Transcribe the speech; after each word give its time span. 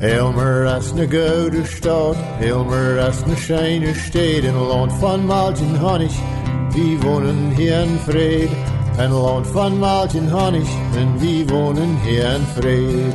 Elmer 0.00 0.66
as 0.66 0.92
na 0.92 1.06
gouden 1.06 1.64
stad, 1.64 2.16
Elmer 2.42 2.98
as 2.98 3.24
na 3.26 3.34
scheine 3.34 3.94
steed, 3.94 4.44
in 4.44 4.54
land 4.54 4.92
van 5.00 5.24
Maltin 5.24 5.74
Honig, 5.74 6.12
wie 6.74 6.98
wohnen 6.98 7.56
hier 7.56 7.80
in 7.80 7.98
Fried. 7.98 8.50
Een 8.98 9.10
land 9.10 9.46
van 9.46 9.78
Maltin 9.78 10.28
Honig, 10.28 10.68
en 10.94 11.18
wie 11.18 11.46
wohnen 11.46 12.00
hier 12.02 12.34
in 12.34 12.44
Fried. 12.54 13.14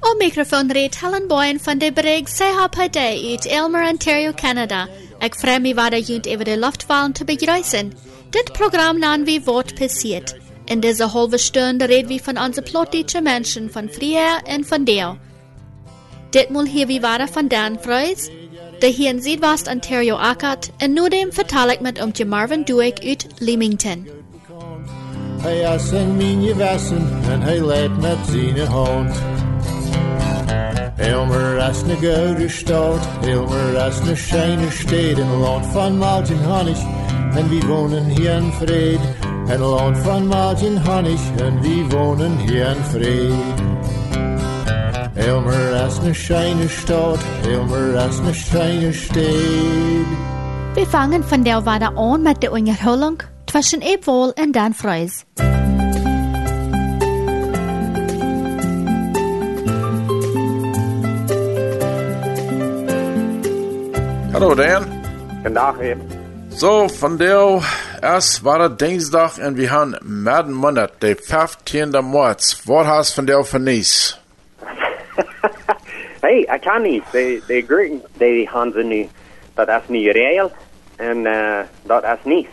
Op 0.00 0.14
microfoon 0.18 0.72
reed 0.72 1.00
Helen 1.00 1.28
Boyen 1.28 1.60
van 1.60 1.78
de 1.78 1.92
Brig 1.92 2.22
CHPD 2.22 2.96
uit 2.96 3.46
Elmer, 3.46 3.88
Ontario, 3.88 4.32
Canada. 4.32 4.88
Ik 5.18 5.34
vraag 5.34 5.60
me 5.60 5.74
waar 5.74 5.90
de 5.90 6.00
junt 6.00 6.28
over 6.28 6.44
de 6.44 6.58
luchtwalen 6.58 7.12
te 7.12 7.24
begrijzen. 7.24 7.92
Dit 8.30 8.52
programma 8.52 8.98
naam 8.98 9.24
wie 9.24 9.42
wordt 9.44 9.74
passiert. 9.74 10.36
In 10.64 10.80
deze 10.80 11.04
halve 11.04 11.38
stunde 11.38 11.84
reden 11.84 12.08
we 12.08 12.20
van 12.22 12.38
onze 12.38 12.62
plottische 12.62 13.20
mensen 13.20 13.72
van 13.72 13.88
Frier 13.88 14.40
en 14.44 14.64
van 14.64 14.84
Deel. 14.84 15.16
Ditmal 16.32 16.64
hier 16.64 16.86
wie 16.86 17.00
waren 17.00 17.28
van 17.28 17.48
Dan 17.48 17.76
Freus, 17.80 18.30
de 18.78 18.86
hier 18.86 19.08
in 19.08 19.22
Zuidwest 19.22 19.68
Ontario 19.68 20.14
akkert, 20.14 20.70
en 20.76 20.92
nu 20.92 21.08
dem 21.08 21.32
vertaal 21.32 21.68
ik 21.68 21.80
met 21.80 22.02
omtje 22.02 22.24
Marvin 22.24 22.64
Duick 22.64 22.98
uit 23.04 23.26
Leamington. 23.38 24.08
Hij 25.40 25.68
as 25.68 25.90
een 25.90 26.16
minje 26.16 26.54
wessen 26.54 27.08
en 27.30 27.40
hij 27.40 27.66
leidt 27.66 28.00
met 28.00 28.16
zijn 28.30 28.66
hand. 28.66 29.16
Elmer 30.96 31.60
as 31.60 31.84
na 31.84 31.94
gouden 31.94 32.50
stad, 32.50 33.08
Elmer 33.24 33.78
as 33.78 34.02
na 34.02 34.14
scheine 34.14 34.70
steed, 34.70 35.18
in 35.18 35.36
land 35.36 35.66
van 35.66 35.98
Martin 35.98 36.42
Honig, 36.42 36.78
en 37.34 37.48
wie 37.48 37.62
wonen 37.62 38.04
hier 38.04 38.36
in 38.36 38.52
vrede. 38.52 39.14
En 39.46 39.58
land 39.58 39.98
van 39.98 40.26
Martin 40.26 40.76
Honig, 40.76 41.20
en 41.36 41.60
wie 41.60 41.84
wonen 41.84 42.38
hier 42.38 42.66
in 42.66 42.84
vrede. 42.90 43.71
Elmer 45.26 45.74
as 45.86 46.02
na 46.02 46.12
scheine 46.12 46.68
stad, 46.68 47.20
Elmer 47.44 47.96
as 47.96 48.20
na 48.20 48.32
scheine 48.32 48.92
steed. 48.92 50.06
We 50.74 50.84
fangen 50.86 51.22
van 51.30 51.44
der 51.44 51.64
Wader 51.64 51.96
an 51.96 52.22
mit 52.22 52.42
der 52.42 52.50
Unterhaltung 52.52 53.22
zwischen 53.46 53.82
Ebwohl 53.82 54.34
und 54.36 54.52
Dan 54.52 54.74
Freus. 54.74 55.24
Hallo 64.32 64.54
Dan. 64.56 64.84
Vandaag 65.44 65.78
weer. 65.78 65.96
So, 66.50 66.88
von 66.88 67.16
der 67.18 67.62
erst 68.02 68.44
war 68.44 68.58
der 68.58 68.70
Dienstag 68.70 69.38
und 69.38 69.56
wir 69.56 69.70
haben 69.70 69.94
Madden 70.02 70.52
Monat, 70.52 71.00
der 71.00 71.16
15. 71.16 71.90
März. 71.90 72.62
Was 72.66 72.86
hast 72.86 73.14
von 73.14 73.26
der 73.26 73.44
vernies? 73.44 74.18
Hey, 76.20 76.38
ik 76.38 76.60
kan 76.60 76.82
niet. 76.82 77.02
De, 77.12 77.42
de 77.46 77.62
groeten, 77.62 78.02
die 78.12 78.48
gaan 78.48 78.72
ze 78.72 78.82
nu, 78.82 79.08
dat 79.54 79.68
is 79.68 79.88
nu 79.88 80.10
reëel. 80.10 80.52
En 80.96 81.24
uh, 81.24 81.58
dat 81.82 82.02
is 82.02 82.24
niet. 82.24 82.48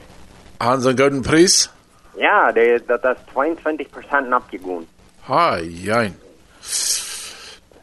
Haben 0.58 0.82
Sie 0.82 0.90
einen 0.90 0.98
guten 0.98 1.22
Preis? 1.22 1.70
Ja, 2.16 2.52
de, 2.52 2.84
dat 2.88 3.04
is 3.04 3.18
22% 3.28 4.30
abgegaan. 4.30 4.88
Ha, 5.20 5.60
jein. 5.60 6.20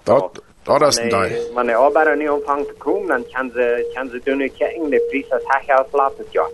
Dat, 0.03 0.43
dat 0.63 0.83
is 0.83 0.97
een 0.97 1.09
ding. 1.09 1.53
Wanneer 1.55 1.75
de 1.75 1.81
arbeider 1.81 2.17
nu 2.17 2.31
aanvangt 2.31 2.69
te 2.69 2.75
komen, 2.79 3.09
dan 3.09 3.25
kan 3.33 3.51
ze, 3.55 3.93
kan 3.95 4.09
ze 4.09 4.21
doen 4.25 4.53
kijken, 4.59 4.91
de 4.91 5.05
prijs 5.09 5.25
is 5.25 5.45
hoog 5.45 5.79
als 5.79 5.87
laatst 5.93 6.33
jaar. 6.33 6.51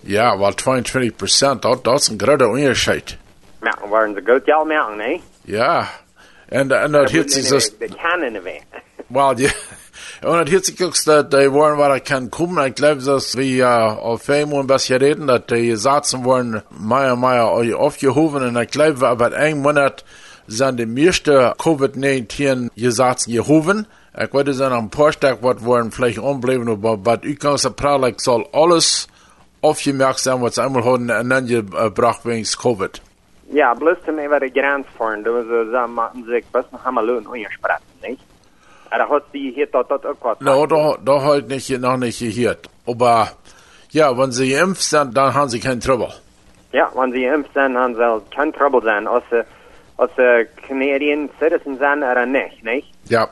Ja, 0.00 0.38
wel 0.38 0.54
22 0.54 1.16
procent, 1.16 1.62
dat, 1.62 1.84
dat 1.84 2.00
is 2.00 2.08
een 2.08 2.20
grote 2.20 2.46
onderscheid. 2.46 3.16
Ja, 3.60 3.76
dan 3.80 3.88
waren 3.88 4.14
ze 4.14 4.22
goed 4.24 4.46
geld 6.52 6.68
maken, 6.68 6.70
nee? 6.70 6.70
Ja. 6.70 6.78
En, 6.78 6.82
en 6.82 6.92
dat 6.92 7.10
hielt 7.10 7.32
zich 7.32 7.48
dus, 7.48 7.78
De 7.78 7.88
kannen 8.02 8.42
weer. 8.42 8.60
wel, 9.06 9.38
ja. 9.38 9.50
Und 10.24 10.38
das 10.38 10.50
hielt 10.50 10.64
sich 10.64 10.84
auch, 10.84 10.94
dass 11.04 11.28
die 11.30 11.52
wollen, 11.52 11.78
weil 11.78 11.90
er 11.90 12.00
kann 12.00 12.30
kommen. 12.30 12.64
Ich 12.66 12.74
glaube, 12.76 13.02
dass 13.02 13.36
wir 13.36 13.66
uh, 13.66 14.00
auf 14.00 14.28
einmal 14.28 14.60
ein 14.60 14.66
bisschen 14.68 15.00
reden, 15.00 15.26
dass 15.26 15.46
die 15.46 15.74
Satzen 15.74 16.24
wollen, 16.24 16.62
Meier, 16.70 17.16
Meier, 17.16 17.48
aufgehoben. 17.76 18.42
Und 18.44 18.56
ich 18.56 18.70
glaube, 18.70 19.08
aber 19.08 19.32
ein 19.32 19.60
Monat 19.60 20.04
sind 20.46 20.78
die 20.78 20.86
meisten 20.86 21.32
Covid-19 21.32 22.70
Gesatzen 22.76 23.32
gehoben. 23.32 23.86
Ich 24.16 24.32
würde 24.32 24.54
sagen, 24.54 24.74
ein 24.74 24.90
paar 24.90 25.12
Stück, 25.12 25.38
was 25.40 25.64
wollen 25.64 25.90
vielleicht 25.90 26.18
umbleiben, 26.18 26.68
aber 26.68 27.04
was 27.04 27.20
ich 27.22 27.38
kann 27.38 27.56
sagen, 27.58 28.04
ich 28.04 28.20
soll 28.20 28.46
alles 28.52 29.08
aufgemerkt 29.60 30.20
sein, 30.20 30.40
was 30.42 30.58
einmal 30.58 30.82
dann 30.98 31.46
gebracht 31.46 32.20
wegen 32.24 32.44
Covid. 32.44 33.00
Ja, 33.52 33.74
bloß 33.74 33.98
zum 34.06 34.18
über 34.18 34.40
die 34.40 34.50
Grenze 34.50 34.88
fahren, 34.96 35.22
da 35.22 35.30
so, 35.30 35.70
so 35.70 35.86
machen 35.86 36.24
sie 36.24 36.42
bis 36.52 36.64
nach 36.72 36.84
Hamelun 36.86 37.26
ungesprochen, 37.26 37.84
nicht? 38.00 38.22
Aber 38.88 38.98
da 38.98 39.08
hat 39.08 39.24
sie 39.30 39.52
hier 39.54 39.66
dort, 39.66 39.90
dort 39.90 40.06
auch 40.06 40.16
was. 40.22 40.40
No, 40.40 40.66
da, 40.66 40.96
da 41.04 41.22
halt 41.22 41.48
nicht, 41.48 41.68
noch 41.78 41.98
nicht 41.98 42.18
gehört. 42.18 42.68
Aber, 42.86 43.28
ja, 43.90 44.16
wenn 44.16 44.32
sie 44.32 44.50
geimpft 44.50 44.82
sind, 44.82 45.14
dann 45.14 45.34
haben 45.34 45.50
sie 45.50 45.60
keinen 45.60 45.80
Trouble. 45.80 46.12
Ja, 46.72 46.90
wenn 46.94 47.12
sie 47.12 47.22
geimpft 47.22 47.52
sind, 47.52 47.76
haben 47.76 47.94
sie 47.94 48.34
kein 48.34 48.54
Trouble 48.54 48.82
sein, 48.82 49.06
als 49.06 49.24
sie, 49.30 49.44
als 49.98 50.10
sie 50.16 50.46
Canadian 50.66 51.28
Citizen 51.38 51.78
sind 51.78 51.98
oder 52.02 52.24
nicht, 52.24 52.64
nicht? 52.64 52.88
Ja. 53.04 53.28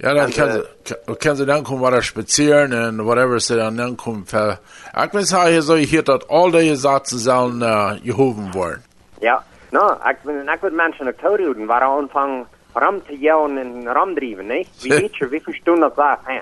Ja, 0.00 0.12
dann 0.14 0.30
kann, 0.30 0.48
äh, 0.48 0.62
sie, 0.84 1.14
kann 1.16 1.36
sie 1.36 1.46
dann 1.46 1.64
kommen, 1.64 1.82
weiter 1.82 2.02
spazieren 2.02 2.72
und 2.72 3.06
whatever 3.06 3.38
sie 3.38 3.56
dann 3.56 3.76
dann 3.76 3.96
kommen. 3.96 4.24
Ich 4.26 4.34
weiß 4.34 5.48
hier 5.48 5.62
so, 5.62 5.76
hier, 5.76 6.02
dass 6.02 6.28
all 6.30 6.50
die 6.50 6.74
Sätze 6.74 7.18
sollen, 7.18 7.62
äh, 7.62 8.00
gehoben 8.00 8.52
worden. 8.54 8.82
Ja, 9.20 9.44
no, 9.70 9.96
ik, 10.08 10.16
ben- 10.22 10.48
ik 10.48 10.60
wil 10.60 10.70
mensen 10.70 11.06
ook 11.08 11.18
toehouden, 11.18 11.66
waar 11.66 11.80
aanvangen 11.82 12.46
ram 12.72 13.02
te 13.06 13.18
jellen 13.18 13.58
en 13.58 13.92
ram 13.92 14.14
drijven, 14.14 14.46
niet? 14.46 14.68
Wie 14.82 14.90
weet 14.92 15.16
je, 15.16 15.28
wie 15.28 15.40
viel 15.42 15.54
Stunden 15.54 15.80
dat 15.82 15.94
was, 15.94 16.16
hè? 16.22 16.38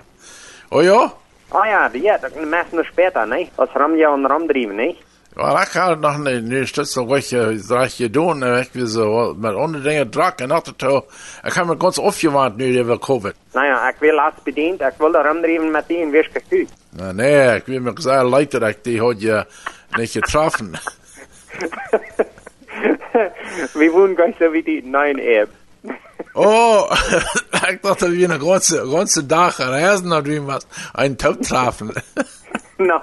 Oh 0.69 0.83
ja? 0.83 1.13
Oh 1.49 1.65
ja, 1.65 1.89
die, 1.89 2.03
ja, 2.03 2.19
dat 2.19 2.35
messen 2.35 2.77
nog 2.77 2.87
später, 2.87 3.27
niet? 3.29 3.51
Als 3.55 3.69
ram 3.73 3.97
jellen 3.97 4.19
en 4.23 4.27
ram 4.27 4.47
drijven, 4.47 4.75
niet? 4.77 4.97
Ja, 5.37 5.63
ich 5.63 5.75
habe 5.75 5.97
noch 5.97 6.15
eine, 6.15 6.31
eine 6.31 6.67
Stütze 6.67 7.01
ruhig, 7.01 7.33
äh, 7.33 7.57
reich 7.71 7.97
gedun, 7.97 8.43
äh, 8.43 8.61
ich 8.61 8.75
wie 8.75 8.87
so, 8.87 9.35
mit 9.35 9.55
ohne 9.55 9.81
Dinge 9.81 10.07
Drack, 10.07 10.41
und 10.43 10.49
nach 10.49 10.63
der 10.63 11.05
ich 11.45 11.57
habe 11.57 11.69
mir 11.69 11.77
ganz 11.79 11.99
aufgewarnt, 11.99 12.59
nu, 12.59 12.65
über 12.79 12.99
Covid. 12.99 13.35
Nou 13.55 13.67
ja, 13.67 13.89
ik 13.89 13.97
wil 14.01 14.19
als 14.21 14.35
bedient, 14.43 14.81
ik 14.81 14.93
wil 14.99 15.11
de 15.11 15.21
ram 15.23 15.41
drijven 15.41 15.71
met 15.71 15.89
die 15.89 16.03
en 16.03 16.11
wees 16.11 16.29
gekühlt. 16.33 16.71
Na, 16.91 17.13
nee, 17.13 17.57
ich 17.57 17.67
will 17.67 17.81
mir 17.81 17.95
gesagt, 17.95 18.29
Leute, 18.31 18.59
dass 18.61 18.83
die 18.83 19.01
hat 19.01 19.21
ja 19.23 19.47
nicht 19.97 20.13
getroffen. 20.13 20.79
Wir 23.75 23.93
wohnen 23.93 24.17
gleich 24.17 24.35
so 24.39 24.53
wie 24.53 24.63
die 24.63 24.83
neuen 24.83 25.19
Ebb. 25.19 25.49
Oh, 26.35 26.87
ich 27.71 27.81
dachte, 27.83 28.13
wie 28.13 28.25
eine 28.25 28.39
ganze, 28.39 28.89
ganze 28.91 29.25
Dach 29.25 29.59
reisen 29.61 30.13
hat 30.15 30.27
wie 30.27 30.47
was, 30.47 30.67
ein 30.95 31.19
Top 31.19 31.43
trafen. 31.43 31.93
no, 32.79 33.01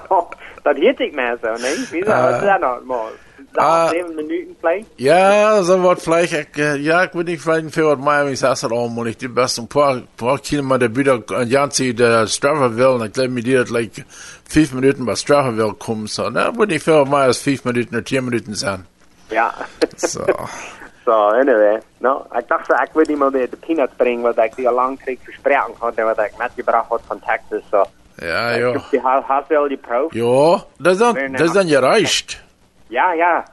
ik 0.65 1.15
maar 1.15 1.37
zo, 1.41 1.53
nee? 1.61 1.75
Wie 1.91 2.03
zou 2.05 2.33
Ah. 2.33 2.41
dat 2.45 2.59
nou 2.59 2.85
mal? 2.85 3.09
Ah. 3.55 3.83
Dat 3.85 3.89
zeven 3.91 4.15
minuten 4.15 4.55
vielleicht? 4.59 4.85
Ja, 4.95 5.61
so 5.63 5.81
was 5.83 6.03
vielleicht, 6.03 6.33
ich, 6.33 6.57
äh, 6.57 6.75
ja, 6.77 7.03
ich 7.03 7.13
würde 7.13 7.31
nicht 7.31 7.41
vielleicht 7.43 7.73
für 7.73 7.85
was 7.87 7.97
Miami 7.99 8.35
saß 8.35 8.63
halt 8.63 8.73
auch 8.73 8.89
mal 8.89 9.05
nicht 9.05 9.21
die 9.21 9.27
besten 9.27 9.67
paar, 9.67 10.01
paar 10.17 10.39
Kilometer 10.39 10.95
wieder, 10.95 11.21
ein 11.35 11.47
Janzi, 11.49 11.93
der 11.93 12.27
Strafferville, 12.27 12.91
und 12.93 13.05
ich 13.05 13.13
glaube, 13.13 13.29
mir 13.29 13.43
die 13.43 13.57
hat 13.57 13.69
like 13.69 14.05
fünf 14.47 14.73
Minuten 14.73 15.05
bei 15.05 15.15
Strafferville 15.15 15.73
kommen, 15.73 16.07
so, 16.07 16.29
na, 16.29 16.55
würde 16.55 16.73
nicht 16.73 16.83
für 16.83 17.05
mal 17.05 17.23
als 17.27 17.37
fünf 17.37 17.63
Minuten 17.65 17.95
oder 17.95 18.05
zehn 18.05 18.25
Minuten 18.25 18.53
sein. 18.55 18.85
Ja. 19.29 19.53
So. 19.95 20.25
so, 21.05 21.11
anyway. 21.11 21.81
No, 21.97 22.25
ik 22.31 22.47
dacht 22.47 22.65
zo, 22.65 22.73
ik 22.73 23.17
wil 23.17 23.29
bij 23.29 23.49
de 23.49 23.57
peanuts 23.57 23.93
brengen, 23.95 24.21
wat 24.21 24.37
ik 24.37 24.55
die 24.55 24.67
al 24.67 24.73
lang 24.73 24.99
terug 24.99 25.17
versproken 25.23 25.73
had 25.79 25.95
en 25.95 26.05
wat 26.05 26.19
ik 26.19 26.37
metgebracht 26.37 26.89
had 26.89 27.01
van 27.07 27.19
Texas. 27.19 27.69
So. 27.71 27.85
Ja, 28.15 28.49
ja. 28.49 28.71
die 28.91 28.99
hast 28.99 29.49
du 29.49 29.57
al 29.57 29.67
geproefd? 29.67 30.13
Ja, 30.13 30.63
das 30.77 30.93
ist 30.93 31.01
dann, 31.01 31.33
das 31.33 31.41
ist 31.41 31.55
dann 31.55 31.67
gereicht. 31.67 32.43
Ja, 32.87 33.13
ja. 33.13 33.45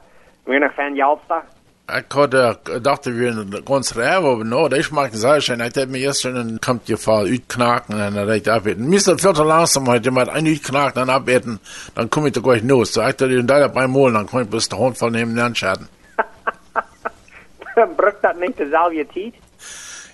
Weer 0.43 0.59
nog 0.59 0.73
van 0.73 0.95
Jalsta? 0.95 1.43
Ich 1.89 2.15
hatte, 2.15 2.59
dachte, 2.81 3.17
wir 3.17 3.33
sind 3.33 3.65
ganz 3.65 3.95
reif, 3.95 4.17
aber 4.17 4.43
no, 4.43 4.67
das 4.67 4.83
schmeckt 4.85 5.15
sehr 5.15 5.39
schön. 5.39 5.59
Ich 5.61 5.67
hätte 5.67 5.87
mir 5.87 5.99
jetzt 5.99 6.21
schon 6.21 6.35
einen 6.35 6.59
Kampfgefahr 6.59 7.25
ütknacken, 7.25 7.95
und 7.95 8.01
dann 8.01 8.13
hätte 8.15 8.35
ich 8.35 8.51
abbeten. 8.51 8.89
Mir 8.89 8.97
ist 8.97 9.07
das 9.07 9.21
viel 9.21 9.31
zu 9.33 9.43
langsam 9.43 9.87
heute, 9.87 10.11
mal 10.11 10.29
ein 10.29 10.45
ütknacken, 10.45 10.95
dann 10.95 11.09
abbeten, 11.09 11.59
dann 11.95 12.09
komme 12.09 12.27
ich 12.27 12.33
da 12.33 12.41
gleich 12.41 12.61
los. 12.63 12.91
So, 12.93 12.99
ich 13.01 13.15
dachte, 13.15 13.41
deiner 13.45 13.69
beim 13.69 13.93
Mal, 13.93 14.11
dann 14.11 14.25
komme 14.27 14.43
ich 14.43 14.49
bis 14.49 14.67
der 14.67 14.79
Hund 14.79 14.97
von 14.97 15.13
dem 15.13 15.33
Lernschaden. 15.33 15.87
Brukt 17.97 18.21
dat 18.23 18.39
niet 18.39 18.57
dezelfde 18.57 19.05
tijd? 19.13 19.33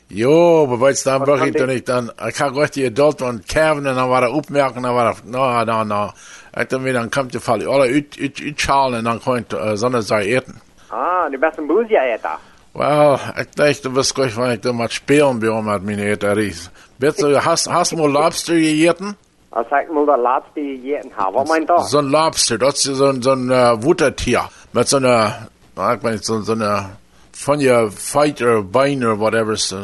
Jo, 0.09 0.63
aber 0.65 0.79
weil's 0.79 1.01
dann 1.03 1.23
brauche 1.23 1.47
ich 1.47 1.53
die- 1.53 1.59
doch 1.59 1.65
nicht, 1.67 1.87
dann, 1.89 2.11
ich 2.27 2.35
kann 2.35 2.53
gleich 2.53 2.71
die 2.71 2.85
Adult 2.85 3.21
und 3.23 3.47
Kerven, 3.47 3.87
und 3.87 3.95
dann 3.95 4.09
war 4.09 4.21
er 4.21 4.29
aufmerken, 4.31 4.83
dann 4.83 4.93
war 4.93 5.11
er, 5.11 5.15
no, 5.25 5.65
no, 5.65 5.83
no. 5.83 6.13
Ich 6.51 6.67
dachte 6.67 6.77
mir, 6.79 6.93
dann 6.93 7.09
kommt 7.09 7.33
der 7.33 7.41
Fall, 7.41 7.67
alle 7.67 7.89
üt, 7.89 8.15
üt, 8.19 8.39
üt 8.39 8.61
schalen, 8.61 8.99
und 8.99 9.05
dann 9.05 9.19
kommt, 9.21 9.53
äh, 9.53 9.75
Sonne 9.75 10.01
sei 10.03 10.27
eten. 10.27 10.61
Ah, 10.93 11.27
du 11.31 11.37
bist 11.39 11.57
een 11.57 11.67
boezieäter. 11.67 12.37
Well, 12.73 13.19
ich 13.39 13.49
dachte, 13.55 13.81
du 13.83 13.95
wirst 13.95 14.13
gleich, 14.15 14.35
wenn 14.37 14.51
ich 14.51 14.61
da 14.61 14.71
mal 14.73 14.89
spielen 14.91 15.39
bin 15.39 15.65
mit 15.65 15.83
meinen 15.83 15.99
Eteries. 15.99 16.69
Bitte, 16.99 17.43
hast, 17.43 17.67
hast 17.67 17.91
du 17.91 17.97
mal 17.97 18.09
Lobster 18.11 18.53
gegessen? 18.53 19.15
Als 19.51 19.67
ik 19.71 19.91
mal 19.91 20.05
dat 20.05 20.19
laatste 20.19 20.61
gegeten 20.61 21.11
wat 21.31 21.47
meint 21.47 21.67
dat? 21.67 21.87
So 21.89 21.99
ein 21.99 22.09
Lobster, 22.09 22.57
das 22.57 22.85
ist 22.85 22.97
so 22.97 23.05
ein, 23.05 23.21
so 23.21 23.31
ein 23.31 23.49
äh, 23.51 23.83
Wuttertier. 23.83 24.49
Mit 24.71 24.87
so 24.87 24.97
einer, 24.97 25.47
ich 25.75 26.01
meine, 26.03 26.17
so, 26.17 26.41
so 26.41 26.53
einer, 26.53 26.89
von 27.31 27.59
ihr 27.59 27.91
Fighter, 27.91 28.61
Bein 28.63 29.03
oder 29.03 29.19
whatever, 29.19 29.55
so, 29.55 29.77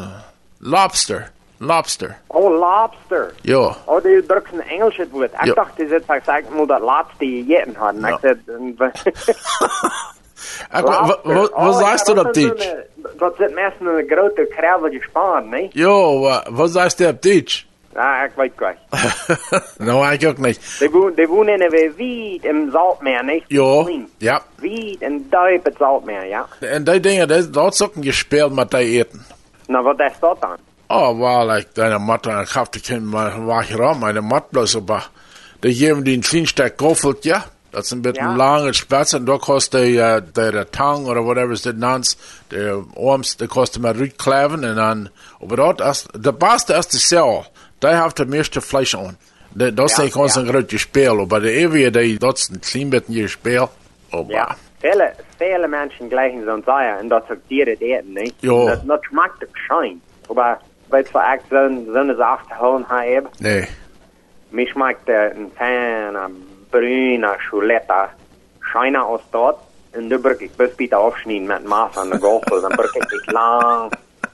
Lobster. 0.60 1.26
Lobster. 1.60 2.16
Oh, 2.30 2.50
lobster. 2.50 3.34
Ja. 3.44 3.76
Oh, 3.86 4.00
du 4.00 4.22
drukst 4.24 4.54
een 4.54 4.62
Engelse 4.62 5.08
woord. 5.12 5.34
Ik 5.34 5.46
Ja. 5.46 5.54
dacht, 5.54 5.78
je 5.78 5.88
zit 5.88 6.04
zeggen 6.26 6.56
moet 6.56 6.68
dat 6.68 6.82
laatste 6.82 7.26
je 7.26 7.44
gegeten 7.44 7.76
hadden. 7.76 8.02
Ja. 8.02 8.08
Ik 8.08 8.20
zei, 8.22 8.76
Ach, 10.69 10.81
wa- 10.81 11.07
wa- 11.07 11.19
wa- 11.24 11.50
Oh, 11.51 11.66
was 11.66 11.78
sagst 11.80 12.07
du 12.07 12.13
auf 12.13 12.31
Deutsch? 12.31 12.74
Dat 13.18 13.34
zit 13.38 13.54
meestal 13.54 13.88
in 13.88 13.98
een 13.98 14.07
grote 14.07 14.48
kravel 14.56 14.90
gespannen, 14.90 15.50
nee? 15.50 15.69
Jo, 15.72 16.19
wa- 16.19 16.46
was 16.50 16.72
sagst 16.72 16.98
du 16.98 17.06
auf 17.06 17.19
Deutsch? 17.19 17.68
Ja, 17.94 18.24
ik 18.24 18.31
weet 18.36 18.51
kwijt. 18.56 18.78
no, 19.78 20.12
ich 20.12 20.28
auch 20.28 20.38
nicht. 20.38 20.80
Die 20.80 20.92
wohnen, 20.92 21.16
die 21.16 21.28
wohnen 21.28 21.62
in 21.62 21.96
wied 21.98 22.44
im 22.44 22.72
Saltmeer, 22.72 23.24
niet? 23.24 23.44
Jo, 23.48 23.90
ja. 24.18 24.42
Wied 24.56 25.01
en 25.01 25.25
duip 25.30 25.63
het 25.66 25.75
Saltmeer, 25.78 26.25
ja. 26.28 26.48
En 26.60 26.84
die 26.84 27.00
dingen, 27.00 27.28
dat 27.28 27.54
dat 27.54 27.74
is 27.74 27.81
ook 27.84 27.96
een 27.96 28.04
gespeeld 28.04 28.54
met 28.54 28.72
die 28.72 28.98
eten. 28.98 29.25
Nou, 29.68 29.84
wat 29.84 30.00
is 30.00 30.12
dat 30.19 30.42
dan? 30.42 30.57
Oh, 30.88 31.56
ik 31.57 31.75
deine 31.75 32.18
ik 32.42 32.50
heb 32.50 32.72
de 32.72 32.80
kind, 32.80 33.04
maar 33.04 33.46
waar 33.46 33.66
je 33.68 33.75
ram, 33.75 34.00
meine 34.00 34.22
mat 34.22 34.50
bloß, 34.50 34.75
aber 34.75 35.10
die 35.60 35.74
geben 35.74 36.04
die 36.04 36.16
ein 36.16 36.22
Kleinsteck 36.22 36.74
Goffelt, 36.78 37.24
ja. 37.24 37.44
Is 37.71 37.92
een 37.92 38.01
beetje 38.01 38.21
Ja. 38.24 38.36
lange 38.36 38.74
spets 38.74 39.13
en 39.13 39.25
daar 39.25 39.38
kost 39.39 39.71
de, 39.71 39.89
uh, 39.92 40.16
de, 40.33 40.51
de 40.51 40.68
tang, 40.69 41.07
oder 41.07 41.24
whatever 41.24 41.51
is 41.51 41.62
dit 41.62 41.77
nans, 41.77 42.18
de 42.48 42.83
orms, 42.94 43.36
de 43.36 43.48
kost 43.48 43.80
met 43.80 43.95
rutkleven 43.95 44.63
en 44.63 44.75
dan, 44.75 45.10
aber 45.42 45.56
dort, 45.57 45.81
als, 45.81 46.06
de 46.19 46.33
beste 46.33 46.74
is 46.74 46.88
de 46.88 46.98
cel, 46.98 47.45
die 47.77 47.89
heeft 48.01 48.18
de 48.18 48.25
meeste 48.25 48.62
Fleisch 48.62 48.94
an. 48.95 49.18
Is 49.57 49.63
Ja, 49.75 50.04
ja, 50.04 50.21
ons 50.21 50.33
ja. 50.33 50.42
een 50.42 50.48
groot 50.48 50.69
gespeel, 50.71 51.19
aber 51.19 51.42
de 51.42 51.51
eeuwige, 51.51 51.89
die, 51.89 52.19
dat 52.19 52.38
is 52.38 52.50
een 52.54 52.60
klein 52.60 52.89
beetje 52.89 53.21
gespeel. 53.21 53.69
Aber, 54.10 54.31
Ja. 54.33 54.56
Viele, 54.81 55.13
viele 55.38 55.68
Menschen 55.68 56.10
gleichen 56.10 56.45
so 56.45 56.51
ein 56.51 56.63
Seier 56.65 57.00
und 57.01 57.10
das 57.10 57.24
das 57.27 57.38
eten, 57.50 58.13
nicht? 58.13 58.36
Jo. 58.39 58.65
Das, 58.68 58.80
das 58.86 59.00
schmeckt 59.01 59.45
schein. 59.68 60.01
Aber, 60.30 60.57
weißt 60.89 61.13
du, 61.13 61.19
ich 61.19 61.42
so, 61.50 61.92
so 61.94 62.00
eine 62.00 62.15
Sache 62.15 62.45
zu 62.48 62.60
holen 62.60 62.86
habe, 62.88 63.30
nee. 63.39 63.68
mir 64.51 64.68
schmeckt 64.68 65.10
äh, 65.10 65.31
ein 65.36 65.51
Fan, 65.57 66.15
ein 66.69 66.80
brüner 66.80 67.39
Schuletta, 67.39 68.10
scheiner 68.62 69.06
aus 69.06 69.21
dort, 69.31 69.60
und 69.95 70.10
du 70.10 70.19
brück 70.19 70.42
ich 70.42 70.51
bis 70.51 70.75
bitte 70.75 70.98
aufschneiden 70.98 71.48
mit 71.48 71.60
dem 71.60 71.69
Maß 71.69 71.98
an 71.98 72.12
der 72.12 72.19
Gurgel, 72.19 72.62
dann 72.62 72.71
brück 72.74 72.92
ich 72.95 73.12
nicht 73.12 73.31
lang. 73.31 73.92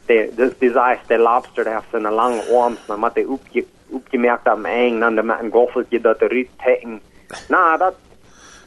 Der, 0.07 0.27
das, 0.27 0.51
das 0.59 0.75
heißt, 0.75 1.09
der 1.09 1.19
Lobster, 1.19 1.63
der 1.63 1.77
hat 1.77 1.85
so 1.91 1.97
eine 1.97 2.09
lange 2.09 2.41
Arme, 2.53 2.77
dann 2.87 3.01
hat 3.01 3.17
er 3.17 3.27
aufge, 3.29 3.65
aufgemerkt 3.93 4.47
am 4.47 4.65
Eng, 4.65 5.01
dann 5.01 5.15
mit 5.15 5.39
dem 5.39 5.51
Gurgel, 5.51 5.85
die 5.85 5.99
dort 5.99 6.21
rübertecken. 6.21 7.01
Na, 7.49 7.77
das, 7.77 7.95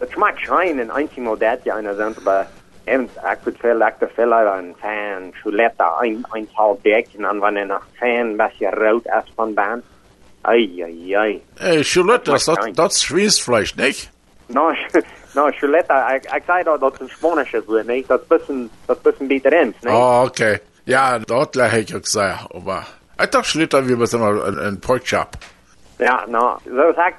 das 0.01 0.11
schmeckt 0.13 0.41
schein, 0.41 0.81
ein 0.81 0.91
einzig 0.91 1.19
Mal 1.19 1.37
das 1.37 1.65
ja 1.65 1.77
einer 1.77 1.95
sind, 1.95 2.17
aber 2.19 2.47
eben, 2.87 3.05
ich 3.05 3.47
würde 3.47 3.59
viel, 3.59 3.77
ich 3.77 4.01
würde 4.01 4.15
viel 4.15 4.33
ein 4.33 4.75
Fan, 4.77 5.33
Schuletta, 5.43 5.99
ein, 5.99 6.25
ein 6.33 6.49
halb 6.57 6.83
Deck, 6.83 7.09
und 7.17 7.25
dann, 7.25 7.43
wenn 7.43 7.57
er 7.57 7.67
nach 7.67 7.87
Fan 7.99 8.39
ein 8.39 8.39
bisschen 8.39 8.75
rot 8.75 9.05
ist 9.05 9.37
von 10.43 10.53
ei, 10.53 10.83
ei, 10.85 11.17
ei. 11.17 11.41
Hey, 11.59 11.85
Charlotte, 11.85 12.31
das, 12.31 12.45
das, 12.45 12.59
das 12.75 12.95
ist 12.95 13.05
Schweinsfleisch, 13.05 13.77
nicht? 13.77 14.11
No, 14.49 14.73
no, 15.35 15.51
Chuleta, 15.51 16.15
ik, 16.15 16.25
ik 16.25 16.43
zei 16.47 16.63
dat 16.65 16.81
dat 16.81 17.01
een 17.01 17.09
Spanische 17.09 17.63
woord, 17.67 17.87
nee? 17.87 18.05
Dat 18.07 18.21
is 18.21 18.27
bisschen, 18.27 18.71
dat 18.87 18.99
is 19.03 19.03
bisschen 19.03 19.53
ins, 19.53 19.77
nee? 19.83 19.93
Oh, 19.95 20.25
okay. 20.27 20.61
Ja, 20.85 21.19
dort 21.19 21.55
lag 21.55 21.73
ich 21.75 21.95
auch 21.95 22.03
gesagt, 22.03 22.55
aber 22.55 22.87
ich 23.21 23.31
dachte, 23.31 23.49
Schlitter, 23.49 23.87
wir 23.87 23.97
müssen 23.97 24.21
mal 24.21 24.43
ein, 24.43 24.59
ein 24.59 24.81
Porkchop. 24.81 25.37
Ja, 25.99 26.25
no, 26.29 26.59
zo 26.65 26.93
sagt 26.95 27.19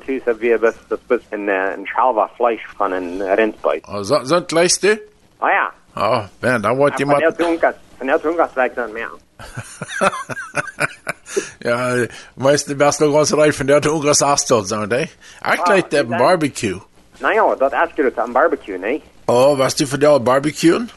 thuis, 0.00 0.22
dat 0.24 0.38
we 0.38 0.58
best, 0.58 0.78
dat 0.88 0.98
is 1.08 1.20
een, 1.30 1.48
uh, 1.48 1.76
een 1.76 1.86
schalva 1.86 2.28
Fleisch 2.34 2.66
van 2.76 2.92
een 2.92 3.34
rindbuit. 3.34 3.86
Oh, 3.86 4.02
so, 4.02 4.24
so 4.24 4.34
ein 4.34 4.46
gleichste? 4.46 5.00
Oh 5.38 5.48
ja, 5.48 5.72
Oh, 5.96 6.24
man, 6.40 6.62
da 6.62 6.76
wollte 6.76 6.98
jemand. 6.98 7.20
jou 7.20 7.32
Tunkas, 7.32 7.74
van 7.98 8.06
jou 8.06 8.20
Tunkas 8.20 8.52
werkt 8.54 8.74
dan 8.74 8.92
meer. 8.92 9.10
Ja, 11.58 12.06
meisten 12.34 12.76
best 12.76 13.00
nog 13.00 13.14
ons 13.14 13.32
reif 13.32 13.56
van 13.56 13.66
der 13.66 13.86
Ungar 13.86 14.14
sagst 14.14 14.50
du, 14.50 14.62
sagen, 14.64 14.90
ey. 14.92 15.10
Ich 15.54 15.64
gleich 15.64 15.88
der 15.88 16.04
wie 16.04 16.08
denn? 16.08 16.18
Barbecue. 16.18 16.80
Nou 17.18 17.34
ja, 17.34 17.54
dat 17.54 17.72
is 17.72 18.04
goed 18.04 18.18
aan 18.18 18.32
barbecue, 18.32 18.78
nee? 18.78 19.02
Oh, 19.26 19.56
was 19.58 19.74
du 19.76 19.86
für 19.86 19.98
der 19.98 20.20
Barbecuen? 20.20 20.90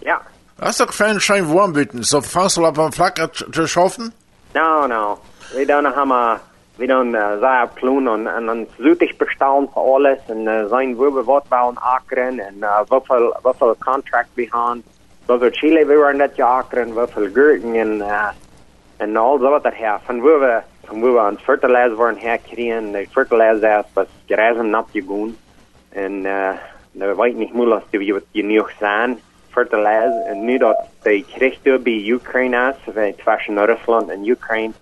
Ja. 0.00 0.20
Das 0.58 0.70
ist 0.70 0.80
doch 0.80 0.92
fein 0.92 1.20
schön 1.20 1.52
warm 1.54 1.72
bieten. 1.72 2.02
So 2.02 2.20
fangst 2.20 2.56
du 2.56 2.66
ab 2.66 2.78
am 2.78 2.92
Flacker 2.92 3.32
zu 3.32 3.66
schaffen? 3.66 4.12
No, 4.52 4.86
no. 4.86 5.18
We 5.54 5.64
dan 5.64 5.84
hebben 5.84 6.40
we 6.76 6.86
dan 6.86 7.14
uh, 7.14 7.38
zij 7.40 7.62
op 7.62 7.74
kloon 7.74 8.08
en, 8.08 8.26
en 8.26 8.46
dan 8.46 8.66
zoetig 8.78 9.16
bestaan 9.16 9.68
voor 9.72 9.94
alles 9.94 10.18
en 10.26 10.38
uh, 10.38 10.68
zijn 10.68 10.96
we 10.96 11.12
we 11.12 11.24
wat 11.24 11.48
bouwen 11.48 11.78
akeren 11.78 12.38
en 12.38 12.54
uh, 12.60 12.80
hoeveel 12.88 13.36
hoeveel 13.42 13.76
contract 13.78 14.28
we 14.34 14.46
gaan, 14.50 14.82
hoeveel 15.30 15.50
chile 15.50 15.86
we 15.86 15.94
waren 15.94 16.18
dat 16.18 16.36
je 16.36 16.44
akeren, 16.44 16.90
hoeveel 16.90 17.28
gurken 17.32 17.74
en 17.74 17.96
uh, 17.96 18.28
en 18.96 19.16
al 19.16 19.38
zo 19.38 19.50
wat 19.50 19.62
dat 19.62 19.74
her. 19.74 20.00
Van 20.04 20.22
we 20.22 20.30
we 20.30 20.60
van 20.84 21.00
we 21.00 21.10
we 21.10 21.18
aan 21.20 21.34
het 21.34 21.42
fertilizer 21.42 22.14
herkrijgen, 22.16 22.92
de 22.92 23.06
fertilizer 23.10 23.84
was 23.92 24.06
gerezen 24.26 24.70
nap 24.70 24.88
je 24.90 25.02
goen 25.06 25.36
en 25.88 26.12
uh, 26.12 26.50
we 26.92 27.14
weten 27.14 27.38
niet 27.38 27.52
moeilijk 27.52 27.84
dat 27.90 28.24
je 28.30 28.44
nieuw 28.44 28.66
zijn. 28.78 29.20
Fertilizer 29.50 30.22
en 30.26 30.44
nu 30.44 30.58
dat 30.58 30.76
de 31.02 31.24
kreeg 31.24 31.62
bij 31.62 32.10
Oekraïne 32.12 32.74
is, 32.84 32.92
tussen 33.24 33.64
Rusland 33.64 34.08
en 34.08 34.30
Oekraïne 34.30 34.72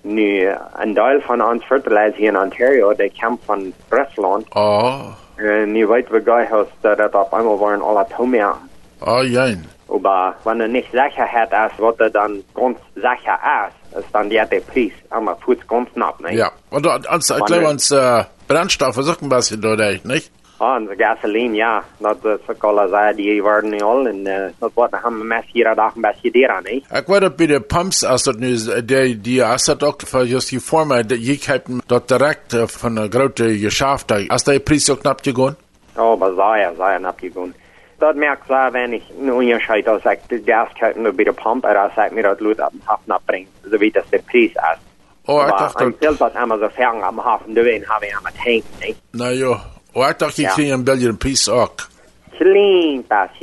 nu 0.00 0.40
uh, 0.40 0.54
een 0.76 0.94
deel 0.94 1.20
van 1.20 1.44
ons 1.44 1.64
fertilizer 1.64 2.14
hier 2.14 2.28
in 2.28 2.38
Ontario, 2.38 2.94
die 2.94 3.12
komt 3.20 3.40
van 3.44 3.72
Rusland. 3.88 4.54
Oh, 4.54 5.06
En 5.34 5.72
nu 5.72 5.86
weten 5.86 6.12
we 6.12 6.20
gleich, 6.22 6.48
dat 6.80 6.98
het 6.98 7.14
op 7.14 7.32
einmal 7.32 7.58
waren 7.58 7.82
alle 7.82 7.98
Atomen. 7.98 8.54
oh, 8.98 9.22
jein. 9.22 9.64
Aber 9.88 10.34
wenn 10.44 10.60
er 10.60 10.68
nicht 10.68 10.90
Sicherheit 10.90 11.50
ist, 11.50 11.80
was 11.80 11.98
er 11.98 12.10
dann 12.10 12.44
ganz 12.54 12.78
sicher 12.94 13.38
ist, 13.66 13.98
ist 13.98 14.14
dann 14.14 14.30
ja 14.30 14.44
der 14.44 14.60
Preis. 14.60 14.92
Aber 15.10 15.36
Fuß 15.36 15.58
ganz 15.66 15.90
knapp, 15.92 16.20
nicht? 16.20 16.34
Ja, 16.34 16.52
und 16.70 16.86
ans, 16.86 17.30
ich 17.30 17.36
glaube, 17.36 17.52
denn? 17.54 17.66
ans 17.66 17.90
äh, 17.90 18.24
Brennstoff 18.46 18.96
ist 18.98 19.08
auch 19.08 19.22
ein 19.22 19.28
bisschen 19.28 19.60
dort, 19.60 20.04
nicht? 20.04 20.30
Ah, 20.60 20.76
en 20.76 20.86
de 20.86 20.96
gasoline, 20.96 21.54
ja. 21.54 21.84
Dat 21.98 22.24
is 22.24 22.48
ook 22.48 22.64
al 22.64 22.88
zei, 22.88 23.14
die 23.14 23.42
worden 23.42 23.70
nu 23.70 23.80
al. 23.80 24.06
En 24.06 24.26
uh, 24.26 24.34
dat 24.58 24.70
wordt 24.74 24.92
dan 24.92 25.00
een 25.04 25.26
mes 25.26 25.44
hier 25.52 25.74
dag 25.74 25.94
een 25.94 26.00
beetje 26.00 26.30
dier 26.30 26.48
aan, 26.50 26.62
niet? 26.62 26.84
Ich 26.90 27.06
weiß, 27.06 27.36
bei 27.36 27.46
den 27.46 27.66
Pumps, 27.66 28.04
also 28.04 28.32
die, 28.32 29.20
die, 29.20 29.44
als 29.44 29.64
das 29.64 29.82
auch 29.82 29.96
für 30.04 30.24
just 30.24 30.50
die 30.50 30.60
Form, 30.60 30.90
die 31.06 31.32
ich 31.32 31.48
hab 31.48 31.62
dort 31.86 32.10
direkt 32.10 32.54
äh, 32.54 32.66
von 32.66 32.96
der 32.96 33.08
Grote 33.08 33.56
geschafft, 33.58 34.12
hast 34.28 34.48
der 34.48 34.58
Preis 34.58 34.86
so 34.86 34.96
knapp 34.96 35.22
gegangen? 35.22 35.56
Oh, 35.96 36.12
aber 36.12 36.34
sehr, 36.34 36.74
sehr 36.74 37.04
abgegangen. 37.04 37.54
Dat 37.98 38.14
merkt 38.14 38.46
ze, 38.46 38.68
wenn 38.72 38.92
ich 38.92 39.02
een 39.20 39.32
onderscheid 39.32 39.88
als 39.88 40.04
ik 40.04 40.18
de 40.28 40.42
gas 40.44 40.68
kopen 40.78 41.16
bij 41.16 41.24
de 41.24 41.32
pump, 41.32 41.64
en 41.64 41.76
als 41.76 41.92
ik 42.06 42.12
mir 42.12 42.36
lood 42.38 42.60
op 42.60 42.70
de 42.72 42.78
hafen 42.84 43.12
abbrengt, 43.12 43.50
so 43.70 43.78
wie 43.78 43.90
das 43.92 44.04
der 44.10 44.22
Preis 44.22 44.50
ist. 44.50 44.80
Oh, 45.26 45.42
ich 45.46 45.52
Aber 45.52 45.58
dachte, 45.58 45.90
Bild, 45.90 46.18
was 46.20 46.34
einmal 46.34 46.58
so 46.58 46.68
fern 46.68 47.02
am 47.02 47.20
Hafen 47.24 47.54
durch, 47.54 47.88
habe 47.88 48.06
ich 48.06 48.16
einmal 48.16 48.32
tank, 48.44 48.64
na 49.12 49.30
ja, 49.30 49.60
oh, 49.94 50.06
ich 50.08 50.16
dachte, 50.16 50.42
ich 50.42 50.48
kriege 50.48 50.72
ein 50.74 50.84
bisschen 50.84 51.18
Preis 51.18 51.48
auch. 51.48 51.70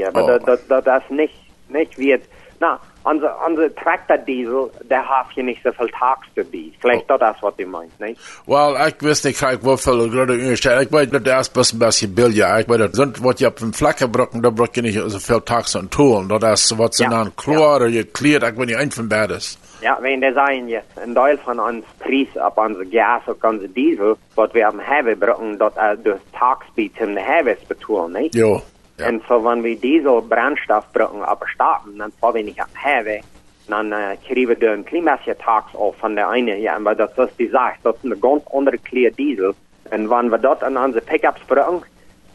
Aber 0.08 0.24
Oh. 0.24 0.28
das, 0.28 0.44
das, 0.46 0.60
das, 0.68 0.84
das 0.84 1.04
nicht, 1.10 1.36
nicht 1.68 1.98
wird, 1.98 2.24
na, 2.60 2.80
unser, 3.06 3.38
unser 3.48 3.74
Traktordiesel, 3.76 4.70
der 4.90 5.08
hat 5.08 5.28
hier 5.34 5.44
nicht 5.44 5.64
so 5.64 5.72
viel 5.72 5.90
Tags 5.90 6.28
dabei. 6.36 6.72
Vielleicht 6.82 7.10
Oh. 7.10 7.18
das, 7.18 7.38
was 7.42 7.56
du 7.56 7.66
meinst, 7.66 8.00
nicht? 8.00 8.20
Well, 8.46 8.76
ich 8.88 9.02
weiß 9.02 9.24
nicht, 9.24 9.42
ich 9.42 9.64
wie 9.64 9.78
viel 9.78 10.10
gerade 10.10 10.34
umgestellt. 10.34 10.88
Ich 10.88 10.92
weiß, 10.92 11.10
das 11.24 11.48
ist 11.48 11.54
bloß 11.54 11.74
ein 11.74 11.80
bisschen 11.80 12.16
billiger. 12.16 12.60
Ich 12.60 12.68
weiß, 12.68 12.78
das 12.78 12.92
sind, 12.94 13.24
was 13.24 13.40
ich 13.40 13.48
auf 13.48 13.56
dem 13.56 13.74
Flacker 13.74 14.08
brücken, 14.08 14.42
da 14.42 14.50
brück 14.50 14.76
ich 14.76 14.84
nicht 14.84 15.00
so 15.00 15.20
viel 15.20 15.42
Tax 15.42 15.76
und 15.76 15.92
Toolen. 15.92 16.28
Das 16.30 16.64
ist, 16.72 16.78
was 16.78 16.98
sind 16.98 17.12
Ja, 17.12 17.24
dann 17.24 17.36
Chlor 17.36 17.78
oder 17.78 17.90
geklärt, 17.90 18.44
ich 18.44 18.58
weiß 18.58 18.66
nicht, 18.66 18.78
ein 18.78 18.92
von 18.92 19.08
beides. 19.08 19.58
Ja, 19.82 19.98
wenn 20.02 20.22
der 20.22 20.34
sagen 20.34 20.68
jetzt, 20.68 20.98
ein 20.98 21.14
Teil 21.14 21.38
von 21.38 21.60
uns 21.60 21.86
Preis 22.00 22.36
ab 22.38 22.58
unser 22.58 22.86
Gas 22.86 23.22
und 23.28 23.44
unser 23.44 23.68
Diesel, 23.68 24.16
was 24.36 24.54
wir 24.54 24.68
am 24.68 24.80
Heavy 24.80 25.14
brauchen, 25.16 25.60
dort 25.60 25.78
äh, 25.78 25.96
durch 25.98 26.20
Tagsbeat 26.34 26.94
zum 26.98 27.16
Heavy 27.18 27.56
betonen, 27.68 28.14
nicht? 28.24 28.36
Jo. 28.36 28.62
Ja. 28.98 29.10
Und 29.10 29.24
so, 29.28 29.44
wenn 29.44 29.64
wir 29.64 29.76
Diesel, 29.76 30.22
Brennstoff 30.22 30.86
brauchen, 30.94 31.22
aber 31.22 31.48
starten, 31.48 31.98
dann 31.98 32.12
fahren 32.14 32.36
wir 32.36 32.44
nicht 32.44 32.60
am 32.60 32.70
Heavy, 32.76 33.22
dann 33.68 33.92
äh, 33.92 34.18
kriegen 34.26 34.60
wir 34.60 34.72
ein 34.72 34.86
klimatische 34.86 35.38
Tags 35.38 35.76
auf 35.76 35.98
von 35.98 36.16
der 36.16 36.30
eine, 36.30 36.58
ja, 36.58 36.76
aber 36.76 36.96
das 36.96 37.18
ist 37.18 37.38
die 37.40 37.48
Sache, 37.48 37.76
das 37.84 37.96
ist 37.98 38.06
eine 38.06 38.18
ganz 38.18 38.44
andere 38.54 38.78
Clear 38.78 39.12
Diesel. 39.12 39.54
Und 39.92 40.10
wenn 40.10 40.30
wir 40.30 40.38
dort 40.38 40.64
an 40.64 40.78
unsere 40.78 41.04
Pickups 41.04 41.42
brauchen, 41.48 41.84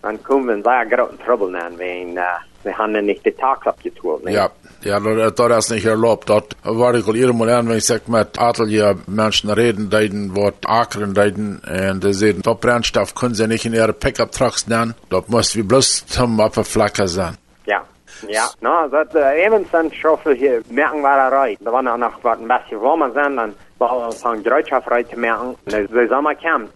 dann 0.03 0.23
kommen 0.23 0.47
wir 0.47 0.55
in 0.55 0.63
sehr 0.63 0.87
großen 0.87 1.19
Trouble 1.21 1.53
wenn 1.77 2.17
äh, 2.17 2.23
wir 2.63 2.77
haben 2.77 2.95
dann 2.95 3.07
nicht 3.07 3.25
Tags 3.39 3.67
abgetun, 3.67 4.21
nicht? 4.25 4.35
Ja, 4.35 4.51
ja, 4.83 5.01
das, 5.01 5.35
das 5.35 5.65
ist 5.65 5.71
nicht 5.71 5.87
erlaubt. 5.87 6.29
Dort 6.29 6.57
war 6.63 6.95
ich 6.95 7.07
Mal 7.07 7.51
an, 7.51 7.69
wenn 7.69 7.77
ich 7.77 7.87
sag, 7.87 8.09
mit 8.09 8.39
Atelier 8.39 8.97
Menschen 9.07 9.51
reden, 9.51 9.91
deiden, 9.91 10.35
Wort 10.35 10.67
akren, 10.67 11.15
deiden, 11.15 11.61
und 11.91 12.05
die 12.05 12.13
sehen, 12.13 12.41
dort 12.43 12.61
Brennstoff 12.61 13.15
können 13.15 13.35
sie 13.35 13.47
nicht 13.47 13.65
in 13.65 13.75
ihre 13.75 13.93
Pickup-Trucks 13.93 14.67
nennen. 14.67 14.95
Dort 15.09 15.29
muss 15.29 15.57
wie 15.57 15.63
bloß 15.63 16.07
zum 16.07 16.41
Apfelflacker 16.41 17.09
sein. 17.09 17.37
Ja. 17.67 17.85
Ja, 18.29 18.51
no, 18.61 18.89
dat 18.89 19.15
uh, 19.15 19.45
even 19.45 19.67
zijn 19.71 19.91
schoffel 19.91 20.33
hier 20.33 20.63
merken 20.69 21.01
waar 21.01 21.27
eruit. 21.27 21.59
Er 21.65 21.71
waren 21.71 21.99
nog 21.99 22.19
wat 22.23 22.39
een 22.39 22.47
beetje 22.47 22.79
warmer 22.79 23.11
zijn, 23.13 23.35
dan 23.35 23.55
waren 23.77 24.09
we 24.09 24.15
van 24.17 24.43
Gereitschaft 24.43 24.87
eruit 24.87 25.09
te 25.09 25.19
merken. 25.19 25.57
De, 25.65 25.87
de 25.91 26.07
zomer 26.09 26.37
kwam. 26.37 26.69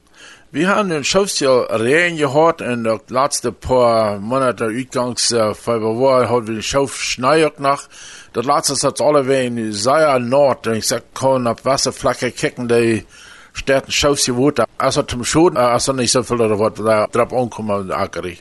Wir 0.55 0.69
haben 0.69 0.89
den 0.89 1.03
Schaufstil 1.03 1.67
Regen 1.69 2.17
gehört 2.17 2.63
und 2.63 2.85
die 2.85 3.13
letzten 3.13 3.53
paar 3.57 4.21
Monate 4.21 4.67
Utgangs 4.67 5.33
äh, 5.33 5.53
Februar 5.53 6.31
hat 6.31 6.47
wir 6.47 6.55
den 6.55 6.63
Schauf 6.63 6.95
Schneier 6.95 7.51
nach. 7.59 7.89
Das 8.35 8.47
letzte 8.47 8.87
hat 8.87 9.01
alle 9.01 9.27
wegen 9.27 9.73
sehr 9.73 10.17
Nord. 10.21 10.69
Ich 10.69 10.87
sag, 10.87 11.13
kann 11.13 11.49
auf 11.49 11.65
Wasserfläche 11.65 12.31
kicken, 12.31 12.69
die 12.69 13.05
Städten 13.53 13.91
Schaufstil 13.91 14.37
wurde. 14.37 14.65
Also 14.79 15.03
zum 15.03 15.25
Schoden, 15.25 15.57
also 15.57 15.93
nicht 15.93 16.13
so 16.13 16.23
viel, 16.23 16.41
oder 16.41 16.57
was 16.57 16.75
da 16.75 17.09
drauf 17.09 17.33
ankommen, 17.33 17.91
Ackeri. 17.91 18.39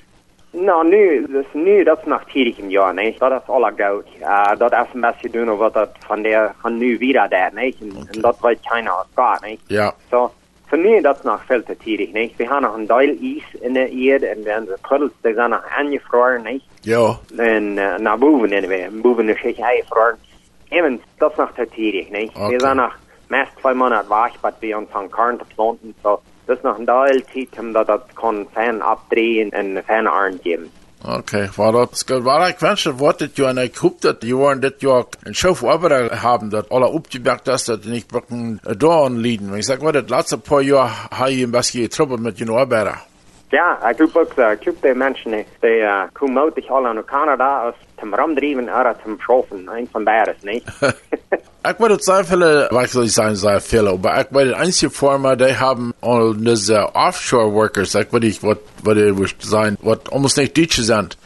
Nou, 0.51 0.83
nu, 0.83 1.25
dus 1.27 1.47
nu, 1.53 1.83
dat 1.83 1.99
is 1.99 2.05
nog 2.05 2.21
tidig 2.31 2.59
im 2.59 2.69
jaar, 2.69 2.93
nee. 2.93 3.15
Dat 3.19 3.31
is 3.31 3.49
alle 3.49 3.73
goud. 3.75 4.05
Uh, 4.21 4.55
dat 4.57 4.71
is 4.71 4.93
een 4.93 5.01
beetje 5.01 5.29
doen 5.29 5.57
wat 5.57 5.73
dat 5.73 5.89
van 5.99 6.21
de, 6.21 6.49
van 6.61 6.77
nu 6.77 6.97
weer 6.97 7.27
daar, 7.29 7.51
nee. 7.53 7.75
En, 7.81 8.07
en 8.11 8.21
dat 8.21 8.37
weet 8.41 8.59
als 8.69 9.07
gaat, 9.15 9.41
nee. 9.41 9.59
Ja, 9.67 9.93
So, 10.09 10.31
für 10.73 10.79
nu, 10.79 11.01
dat 11.01 11.17
is 11.17 11.23
nog 11.23 11.45
veel 11.45 11.63
te 11.63 11.77
tidig, 11.77 12.11
nee. 12.11 12.33
We 12.37 12.47
gaan 12.47 12.61
nog 12.61 12.75
een 12.75 12.87
deel 12.87 13.17
ijs 13.21 13.55
in 13.61 13.73
de 13.73 13.89
eerd 13.89 14.23
en 14.23 14.43
dan 14.43 14.65
de 14.65 14.77
puddels, 14.87 15.11
die 15.21 15.33
zijn 15.33 15.49
nog 15.49 15.65
aangevroren, 15.77 16.41
nee. 16.41 16.63
ja, 16.81 17.17
En 17.37 17.63
uh, 17.63 17.97
naar 17.97 18.17
boven 18.17 18.53
anyway, 18.53 18.89
boven 18.91 19.25
de 19.25 19.39
zich 19.43 19.59
aangevroren. 19.59 20.17
Even, 20.69 21.01
dat 21.17 21.31
is 21.31 21.37
nog 21.37 21.51
te 21.55 21.67
tidig, 21.75 22.09
nee. 22.09 22.29
Okay. 22.33 22.47
We 22.47 22.59
zijn 22.59 22.75
nog 22.75 22.97
meest 23.27 23.51
twee 23.55 23.73
maanden 23.73 24.07
wacht, 24.07 24.41
wat 24.41 24.53
we 24.59 24.77
ons 24.77 24.91
aan 24.91 25.09
korn 25.09 25.37
te 25.37 25.43
planten, 25.55 25.95
so. 26.01 26.21
Dat 26.45 26.57
is 26.57 26.63
nog 26.63 26.77
een 26.77 26.85
deel 26.85 27.21
tijd 27.33 27.49
om 27.59 27.71
dat 27.71 27.87
dat 27.87 28.03
kan 28.13 28.47
fan 28.51 28.81
afdrehen 28.81 29.49
en 29.49 29.83
fan 29.85 30.07
aangeven. 30.07 30.71
Okay. 31.03 31.49
War 31.55 31.71
das 31.71 32.05
gut? 32.05 32.25
War 32.25 32.49
ich 32.49 32.61
wünsche, 32.61 32.99
wartet 32.99 33.37
ihr 33.37 33.47
an 33.47 33.57
der 33.57 33.69
Kup, 33.69 34.01
dass 34.01 34.19
die 34.19 34.35
waren 34.35 34.61
das 34.61 34.73
Jahr 34.79 35.05
ein 35.25 35.33
Schauf 35.33 35.61
überall 35.61 36.21
haben, 36.21 36.49
dass 36.49 36.69
alle 36.71 36.85
aufgemerkt 36.85 37.47
hast, 37.47 37.69
dass 37.69 37.81
die 37.81 37.89
nicht 37.89 38.13
wirklich 38.13 38.59
da 38.79 39.07
liegen. 39.07 39.55
Ich 39.55 39.65
sag, 39.65 39.81
war 39.81 39.93
das 39.93 40.09
letzte 40.09 40.37
paar 40.37 40.61
Jahre 40.61 40.91
habe 41.11 41.31
ich 41.31 41.43
ein 41.43 41.51
bisschen 41.51 41.83
getroppelt 41.83 42.21
mit 42.21 42.39
den 42.39 42.49
Arbeiter. 42.49 42.97
Ja, 43.53 43.89
ik 43.89 43.99
roep 43.99 44.15
ook, 44.15 44.37
uh, 44.37 44.51
ik 44.51 44.63
roep 44.65 44.81
de 44.81 44.95
mensen 44.95 45.45
die 45.59 45.79
uh, 45.79 46.01
komen 46.13 46.43
uit 46.43 46.53
zich 46.55 46.69
al 46.69 46.81
naar 46.81 47.03
Canada 47.03 47.65
als 47.65 47.75
zum 47.99 48.13
Rumdriven 48.13 48.69
oder 48.69 48.95
zum 49.03 49.19
Schaffen, 49.19 49.69
ein 49.69 49.87
von 49.91 50.03
beides, 50.03 50.43
nicht? 50.49 50.65
Ich 51.65 51.79
würde 51.79 51.97
sehr 52.01 52.25
viele, 52.25 52.67
was 52.71 52.91
soll 52.91 53.05
ich 53.05 53.13
sagen, 53.13 53.35
sehr 53.35 53.61
viele, 53.61 53.91
aber 53.91 54.19
ich 54.19 54.27
würde 54.31 54.57
einzige 54.57 54.91
Firma, 54.91 55.35
die 55.37 55.57
haben 55.57 55.93
all 56.01 56.35
diese 56.35 56.93
Offshore-Workers, 56.93 57.95
ich 57.95 58.11
würde 58.11 58.27
ich, 58.27 58.43
was 58.43 58.57
ich 58.83 59.35
sagen, 59.39 59.77
was 59.81 59.99
almost 60.11 60.37
nicht 60.37 60.57
Deutsche 60.57 60.83
sind. 60.83 61.17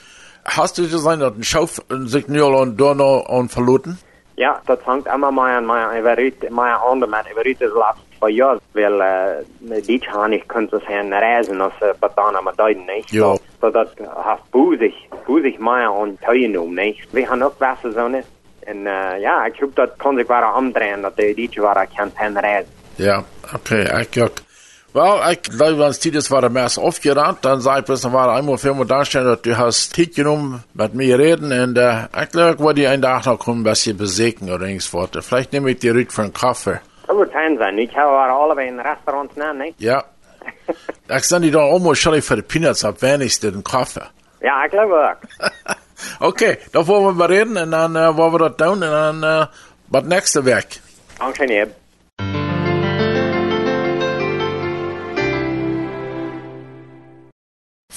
Hast 0.46 0.78
du 0.78 0.88
gesehen, 0.88 1.22
dass 1.22 1.34
ein 1.34 1.44
Schauf 1.44 1.82
ein 1.90 2.08
Signal 2.08 2.54
und 2.54 2.78
Donau 2.78 3.26
und 3.28 3.52
verloren? 3.52 3.98
ja, 4.38 4.62
allemaal 5.04 5.32
maar 5.32 5.56
aan 5.56 5.66
mijn 5.66 6.00
überit, 6.00 6.50
mijn 6.50 6.74
handen 6.74 7.10
met 7.10 7.32
überit 7.32 7.60
de 7.60 7.68
laatste 7.68 8.04
twee 8.18 8.34
jaar, 8.34 8.58
weil 8.72 9.00
uh, 9.00 9.86
die 9.86 10.02
gaan 10.02 10.30
niet 10.30 10.46
kunnen 10.46 10.82
zijn 10.88 11.20
reizen 11.20 11.62
als 11.62 11.74
uh, 11.84 11.90
betanen 12.00 12.44
met 12.44 12.58
duiden, 12.58 12.86
niet? 12.96 13.10
Ja. 13.10 13.22
So, 13.22 13.38
so 13.62 13.72
dat 13.72 13.90
heeft 13.98 14.50
boezig, 14.50 14.96
boezig 15.26 15.58
mij 15.58 15.88
aan 15.88 16.18
teilgenomen, 16.20 16.86
niet? 16.86 17.08
We 17.10 17.26
gaan 17.26 17.44
ook 17.44 17.60
Wasserzone. 17.60 18.24
En 18.68 18.78
uh, 18.78 19.20
ja, 19.20 19.46
ik 19.46 19.60
hoop 19.60 19.76
dat 19.76 19.90
kan 19.98 20.18
zich 20.18 20.28
wel 20.28 20.54
omdrehen, 20.56 21.02
dat 21.02 21.16
de 21.16 21.34
die 21.36 21.62
waren 21.62 21.88
kan 21.96 22.12
zijn 22.18 22.40
reizen. 22.40 22.72
Ja, 22.96 23.24
okay, 23.56 24.02
ich 24.02 24.22
auch. 24.22 24.32
Well, 24.94 25.32
ich 25.32 25.42
glaube, 25.44 25.78
wenn 25.78 25.90
es 25.90 26.00
das 26.00 26.32
war 26.32 26.42
der 26.42 26.50
Mess 26.50 26.78
aufgerannt, 26.78 27.46
dann 27.46 27.62
sag 27.62 27.90
ich 27.90 28.04
noch 28.04 28.12
mal 28.12 28.30
einmal 28.30 28.58
für 28.58 28.74
mich 28.74 28.88
darstellen, 28.88 29.28
dass 29.28 29.42
du 29.42 29.58
hast 29.58 29.96
Zeit 29.96 30.16
genommen, 30.16 30.64
mit 30.74 30.94
mir 30.94 31.20
reden, 31.20 31.52
und, 31.52 31.78
äh, 31.78 32.08
ich 32.24 32.30
glaube, 32.32 32.60
wollte 32.60 32.82
ich 32.82 32.88
einen 32.88 33.02
Tag 33.02 33.26
noch 33.26 33.38
kommen, 33.38 33.62
ein 33.62 33.64
bisschen 33.64 33.98
besegnen 33.98 34.54
oder 34.54 34.66
irgendwas. 34.66 35.26
Vielleicht 35.26 35.54
nehme 35.54 35.72
ich 35.72 35.80
die 35.80 35.90
Rüd 35.90 36.12
für 36.12 36.24
einen 36.24 36.34
Kaffee. 36.34 36.80
Fijn 37.32 37.58
zijn, 37.58 37.76
niet? 37.76 37.90
Ik 37.90 37.96
heb 37.96 38.06
waren 38.06 38.36
allebei 38.36 38.68
in 38.68 38.80
restaurants 38.80 39.36
nemen, 39.36 39.58
niet? 39.58 39.74
Ja. 39.78 40.04
Ich 41.18 41.24
sende 41.24 41.48
die 41.48 41.52
dann 41.52 41.72
almost 41.72 42.02
schon 42.02 42.22
für 42.22 42.36
die 42.36 42.42
Peanuts 42.42 42.84
ab, 42.84 43.02
wenigstens 43.02 43.54
den 43.54 43.64
Kaffee. 43.64 44.04
Ja, 44.42 44.64
ik 44.64 44.70
geloof 44.70 44.92
ook. 44.92 45.18
Okay, 46.20 46.58
da 46.72 46.88
wollen 46.88 47.06
wir 47.06 47.14
mal 47.14 47.28
reden, 47.28 47.58
und 47.58 47.72
dann, 47.72 47.96
äh, 47.96 48.18
wollen 48.18 48.34
wir 48.34 48.50
das 48.50 48.58
tun, 48.58 48.82
und 48.82 48.82
dann, 48.82 49.24
äh, 49.24 49.48
was 49.88 50.04
nächste 50.06 50.44
Werk. 50.46 50.68
Dank 51.20 51.40
je, 51.40 51.46
Neb. 51.46 51.76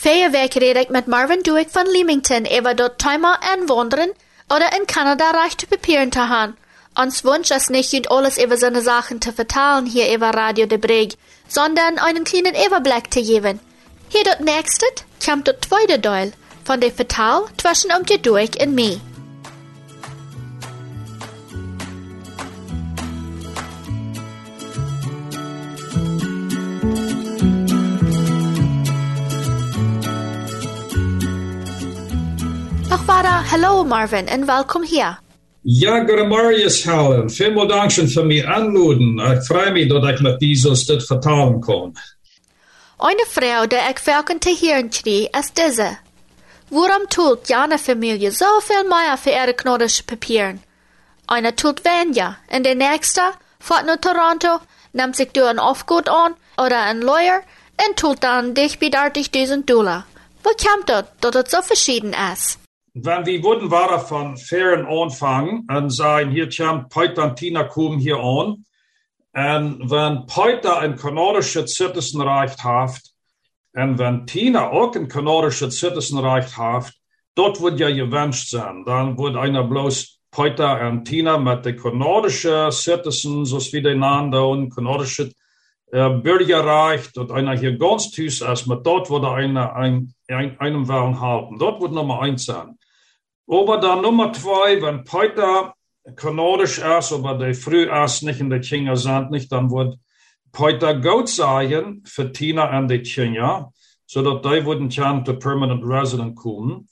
Vijf 0.03 0.31
weken 0.31 0.61
red 0.61 0.77
ik 0.77 0.89
met 0.89 1.07
Marvin 1.07 1.43
Duick 1.43 1.69
van 1.73 1.87
Leamington 1.87 2.47
über 2.47 2.75
dort 2.75 2.99
Timer 2.99 3.39
anwandern 3.41 4.11
oder 4.49 4.73
in 4.77 4.87
Kanada 4.87 5.31
reich 5.31 5.59
zu 5.59 5.67
papieren 5.67 6.11
zu 6.11 6.29
haben. 6.29 6.57
Uns 6.95 7.23
Wunsch 7.25 7.51
ist 7.51 7.71
nicht, 7.71 7.95
und 7.95 8.11
alles 8.11 8.39
über 8.39 8.57
seine 8.57 8.81
Sachen 8.81 9.21
zu 9.21 9.33
vertalen 9.33 9.87
hier 9.87 10.15
über 10.15 10.31
Radio 10.31 10.67
de 10.67 10.79
Breg, 10.79 11.17
sondern 11.49 11.99
einen 11.99 12.25
kleinen 12.25 12.55
Überblick 12.67 13.13
zu 13.13 13.23
geben. 13.23 13.61
Hier 14.09 14.25
dort 14.25 14.41
nächste 14.41 14.87
kommt 15.25 15.47
der 15.47 15.61
zweite 15.61 16.01
Teil 16.01 16.33
von 16.71 16.81
der 16.81 16.93
Vertal 16.93 17.47
zwischen 17.57 17.91
um 17.91 18.07
die 18.07 18.23
Duick 18.23 18.55
und 18.63 18.77
mir. 18.77 19.01
Ach, 32.89 33.09
wada, 33.09 33.45
hallo 33.51 33.83
Marvin 33.83 34.29
und 34.33 34.47
willkommen 34.47 34.85
hier. 34.85 35.19
Ja, 35.65 36.05
Marius 36.05 36.87
Hallen, 36.87 37.29
vielen 37.29 37.69
Dank 37.69 37.91
schon 37.91 38.07
für 38.07 38.23
mich 38.23 38.47
anluden. 38.47 39.19
Ich 39.19 39.45
freue 39.49 39.73
mich, 39.73 39.89
dass 39.89 40.15
ich 40.15 40.21
mit 40.21 40.41
dieses 40.41 40.87
das 40.87 41.05
vertalen 41.05 41.61
kann. 41.61 41.99
Eine 43.01 43.27
Frau, 43.29 43.67
die 43.67 43.75
ich 43.75 44.39
te 44.39 44.51
hören 44.51 44.89
krieg, 44.89 45.37
ist 45.37 45.59
diese. 45.59 45.97
Warum 46.73 47.09
tut 47.09 47.49
jene 47.49 47.79
Familie 47.79 48.31
so 48.31 48.47
viel 48.61 48.85
mehr 48.85 49.17
für 49.17 49.31
ihre 49.31 49.55
knodische 49.55 50.05
Papieren? 50.05 50.63
Eine 51.27 51.57
tut 51.57 51.85
weniger, 51.85 52.37
und 52.49 52.65
der 52.65 52.77
nächste 52.77 53.23
fährt 53.59 53.87
nach 53.87 53.97
Toronto, 53.97 54.61
nimmt 54.93 55.17
sich 55.17 55.33
durch 55.33 55.49
ein 55.49 55.59
Aufgut 55.59 56.09
an 56.09 56.35
oder 56.57 56.81
ein 56.83 57.01
Lawyer 57.01 57.43
und 57.85 57.97
tut 57.97 58.23
dann 58.23 58.55
dich 58.55 58.79
bidartig 58.79 59.33
diesen 59.33 59.67
Dollar. 59.67 60.07
Wo 60.45 60.51
kommt 60.51 60.89
das, 60.89 61.07
dass 61.21 61.33
das 61.33 61.51
so 61.51 61.61
verschieden 61.61 62.15
ist? 62.33 62.61
Wenn 62.95 63.27
wir 63.27 63.43
wurden 63.43 63.71
waren 63.73 64.07
von 64.07 64.37
fairen 64.37 64.87
Anfang 64.87 65.67
und 65.69 65.91
sagen, 65.91 66.31
hier 66.31 66.49
kommt 66.49 66.91
Peter 66.91 67.25
und 67.25 67.37
Tina 67.37 67.65
kommen 67.65 67.99
hier 67.99 68.19
an. 68.19 68.65
Und 69.33 69.91
wenn 69.91 70.27
Peter 70.27 70.79
ein 70.79 70.95
kanadischer 70.95 71.67
Citizenrecht 71.67 72.63
hat, 72.63 73.01
und 73.73 73.99
wenn 73.99 74.27
Tina 74.27 74.71
auch 74.71 74.95
ein 74.95 75.09
kanadischer 75.09 75.71
Citizenrecht 75.71 76.57
hat, 76.57 76.93
dort 77.35 77.61
wird 77.61 77.79
ja 77.79 77.91
gewünscht 77.91 78.51
sein. 78.51 78.85
Dann 78.85 79.17
wird 79.17 79.37
einer 79.37 79.65
bloß 79.65 80.19
Peter 80.31 80.89
und 80.89 81.05
Tina 81.05 81.39
mit 81.39 81.65
den 81.65 81.77
kanadischen 81.77 82.71
Citizen, 82.73 83.45
so 83.45 83.59
wie 83.59 83.83
die 83.83 83.95
Nande 83.95 84.43
und 84.43 84.75
kanadische 84.75 85.33
äh, 85.93 86.11
Bürgerrecht 86.11 87.17
und 87.19 87.33
einer 87.33 87.57
hier 87.57 87.77
ganz 87.77 88.11
tüß 88.11 88.43
ist, 88.43 88.67
mit 88.67 88.87
dort 88.87 89.11
würde 89.11 89.31
einer 89.31 89.75
ein, 89.75 90.15
ein, 90.29 90.59
einem 90.61 90.89
wollen 90.89 91.21
halten. 91.21 91.59
Dort 91.59 91.81
wird 91.81 91.93
Nummer 91.93 92.23
eins 92.23 92.47
sein. 92.47 92.79
Aber 93.49 93.79
dann 93.79 94.03
Nummer 94.03 94.33
zwei, 94.33 94.81
wenn 94.81 95.05
Peter 95.05 95.75
kanadisch 96.15 96.79
ist, 96.79 97.13
aber 97.13 97.35
die 97.35 97.55
früh 97.55 97.89
ist 97.91 98.23
nicht 98.23 98.41
in 98.41 98.51
der 98.51 98.61
Kinder 98.61 98.97
sind, 98.97 99.31
nicht, 99.31 99.51
dann 99.51 99.71
wird 99.71 99.99
Sein 101.27 102.03
für 102.05 102.33
Tina 102.33 102.79
und 102.79 102.89
die 102.89 103.03
Kinder, 103.03 103.73
so 104.07 104.23
dass 104.23 104.43
die 104.43 104.65
würden 104.65 104.89
kann 104.89 105.25
to 105.25 105.35
permanent 105.35 105.85
resident 105.85 106.37
kommen. 106.37 106.89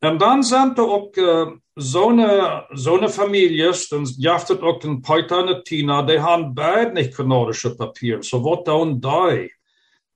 Und 0.00 0.20
dann 0.20 0.42
sind 0.42 0.78
da 0.78 0.82
auch 0.82 1.10
äh, 1.16 1.46
so 1.74 2.08
eine, 2.08 2.64
so 2.72 2.96
eine 2.96 3.08
Familie, 3.08 3.72
dann 3.90 4.04
jaftet 4.18 4.62
auch 4.62 4.78
den 4.78 5.02
Peter 5.02 5.46
und 5.46 5.64
Tina, 5.64 6.02
die 6.02 6.20
haben 6.20 6.54
beide 6.54 6.92
nicht 6.92 7.16
kanadische 7.16 7.76
Papiere, 7.76 8.22
so 8.22 8.44
wird 8.44 8.68
da 8.68 8.72
und 8.72 9.04
die. 9.04 9.50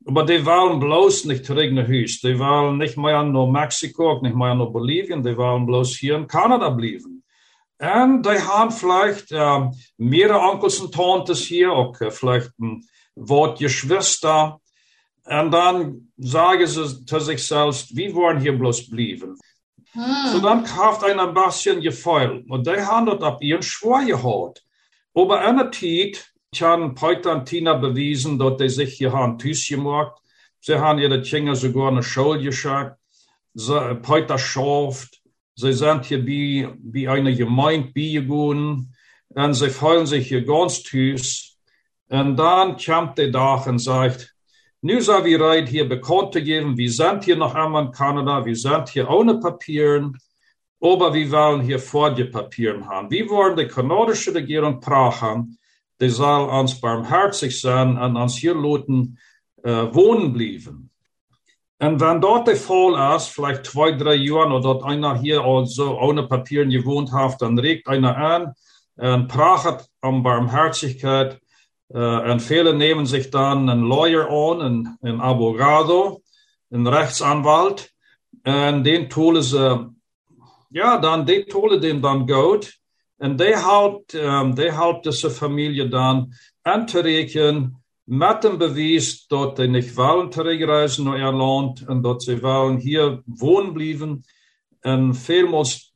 Aber 0.07 0.25
die 0.25 0.45
wollen 0.45 0.81
bloß 0.81 1.27
nicht 1.27 1.49
nach 1.49 1.89
Hus. 1.89 2.21
Die 2.21 2.39
wollen 2.39 2.79
nicht 2.79 2.97
mehr 2.97 3.23
nach 3.23 3.47
Mexiko, 3.47 4.13
auch 4.13 4.23
nicht 4.23 4.35
mehr 4.35 4.55
nach 4.55 4.71
Bolivien. 4.71 5.23
Die 5.23 5.37
wollen 5.37 5.67
bloß 5.67 5.97
hier 5.97 6.17
in 6.17 6.27
Kanada 6.27 6.71
bleiben. 6.71 7.23
Und 7.81 8.27
die 8.27 8.39
haben 8.39 8.71
vielleicht 8.71 9.33
äh, 9.33 9.71
mehrere 9.97 10.41
Onkels 10.41 10.81
und 10.81 10.95
Tantes 10.95 11.41
hier, 11.41 11.93
äh, 12.01 12.11
vielleicht 12.11 12.51
ein 12.59 12.87
Wort 13.15 13.59
Geschwister. 13.59 14.61
Und 15.25 15.51
dann 15.51 16.13
sagen 16.19 16.67
sie 16.67 17.07
zu 17.07 17.21
sich 17.21 17.47
selbst, 17.47 17.97
wir 17.97 18.15
wollen 18.15 18.41
hier 18.41 18.57
bloß 18.57 18.91
bleiben. 18.91 19.39
So 20.31 20.41
dann 20.41 20.65
kauft 20.65 21.05
einer 21.05 21.29
ein 21.29 21.35
bisschen 21.35 21.81
Gefeil. 21.81 22.45
Und 22.49 22.67
die 22.67 22.81
haben 22.81 23.07
dort 23.07 23.23
ab 23.23 23.43
ihren 23.43 23.63
Schwur 23.63 24.05
gehabt. 24.05 24.63
Aber 25.15 25.41
eine 25.41 25.71
Zeit, 25.71 26.31
haben 26.61 26.95
Peter 26.95 27.33
und 27.33 27.47
Tina 27.47 27.75
bewiesen, 27.75 28.39
dass 28.39 28.57
die 28.57 28.69
sich 28.69 28.95
hier 28.95 29.13
haben 29.13 29.39
Tüß 29.39 29.69
gemacht. 29.69 30.21
Sie 30.61 30.75
haben 30.75 30.99
ihre 30.99 31.23
Kinder 31.23 31.55
sogar 31.55 31.89
eine 31.89 32.03
Schule 32.03 32.43
geschickt. 32.43 32.97
Sie, 33.55 33.95
Peter 34.03 34.39
schafft. 34.39 35.20
Sie 35.61 35.73
sind 35.73 36.05
hier 36.07 36.27
wie, 36.27 36.69
wie 36.83 37.09
eine 37.09 37.35
Gemeinde 37.35 37.93
beigegangen. 37.95 38.95
Und 39.29 39.55
sie 39.55 39.71
fühlen 39.71 40.07
sich 40.07 40.29
hier 40.29 40.45
ganz 40.45 40.83
tüß. 40.83 41.57
Und 42.09 42.37
dann 42.37 42.77
kommt 42.77 43.19
der 43.19 43.31
Tag 43.31 43.67
und 43.67 43.79
sagt, 43.79 44.35
Nu 44.83 44.99
sind 44.99 45.27
wir 45.27 45.39
bereit, 45.39 45.69
hier 45.69 45.87
bekannt 45.87 46.33
zu 46.33 46.43
geben, 46.43 46.75
wir 46.75 46.91
sind 46.91 47.25
hier 47.25 47.37
noch 47.37 47.55
einmal 47.55 47.85
in 47.85 47.93
Kanada, 47.93 48.43
wir 48.47 48.57
sind 48.57 48.89
hier 48.89 49.11
ohne 49.11 49.39
Papieren, 49.39 50.17
aber 50.81 51.13
wir 51.13 51.31
wollen 51.31 51.61
hier 51.61 51.79
vor 51.79 52.15
die 52.15 52.25
Papieren 52.25 52.89
haben. 52.89 53.11
Wir 53.11 53.29
wollen 53.29 53.59
die 53.59 53.67
kanadische 53.67 54.35
Regierung 54.35 54.81
brauchen, 54.81 55.59
die 56.01 56.09
soll 56.09 56.49
uns 56.49 56.81
barmherzig 56.81 57.61
sein 57.61 57.99
und 57.99 58.17
uns 58.17 58.37
hier 58.37 58.55
Leuten 58.55 59.19
äh, 59.63 59.71
wohnen 59.93 60.33
bleiben. 60.33 60.91
Und 61.83 61.99
wenn 61.99 62.21
dort 62.21 62.47
der 62.47 62.57
Fall 62.57 63.17
ist, 63.17 63.29
vielleicht 63.29 63.65
zwei, 63.65 63.93
drei 63.93 64.15
Jahre, 64.15 64.49
oder 64.49 64.61
dort 64.61 64.85
einer 64.85 65.19
hier 65.19 65.43
also 65.43 65.99
ohne 65.99 66.25
Papieren 66.25 66.69
gewohnt 66.69 67.11
hat, 67.11 67.41
dann 67.41 67.59
regt 67.59 67.89
einer 67.89 68.17
an 68.17 68.53
und 68.97 69.29
prachtet 69.29 69.89
um 70.03 70.23
Barmherzigkeit. 70.23 71.41
Äh, 71.89 72.33
und 72.33 72.41
viele 72.41 72.75
nehmen 72.75 73.07
sich 73.07 73.31
dann 73.31 73.71
einen 73.71 73.89
Lawyer 73.89 74.29
an, 74.29 74.61
einen, 74.61 74.99
einen 75.01 75.21
Abogado, 75.23 76.23
einen 76.71 76.87
Rechtsanwalt, 76.87 77.91
und 78.45 78.85
den 78.85 79.09
tun 79.09 79.41
sie, 79.43 79.91
ja, 80.71 80.99
dann, 80.99 81.27
die 81.27 81.45
tun 81.45 81.81
dem 81.81 82.01
dann 82.01 82.27
gut. 82.27 82.75
Und 83.19 83.39
helpt, 83.41 84.15
um, 84.15 84.55
der 84.55 84.79
helpt 84.79 85.07
diese 85.07 85.31
Familie 85.31 85.89
dann 85.89 86.35
anzurechnen 86.63 87.77
mit 88.11 88.43
dem 88.43 88.59
Beweis, 88.59 89.29
dass 89.29 89.57
sie 89.57 89.69
nicht 89.69 89.97
wollen 89.97 90.33
zurückreisen 90.33 91.05
nach 91.05 91.17
ihr 91.17 91.31
Land 91.31 91.89
und 91.89 92.03
dass 92.03 92.25
sie 92.25 92.43
wollen 92.43 92.79
hier 92.79 93.23
wohnen 93.25 93.73
bleiben. 93.73 94.25
Und 94.83 95.15
vielmals, 95.15 95.93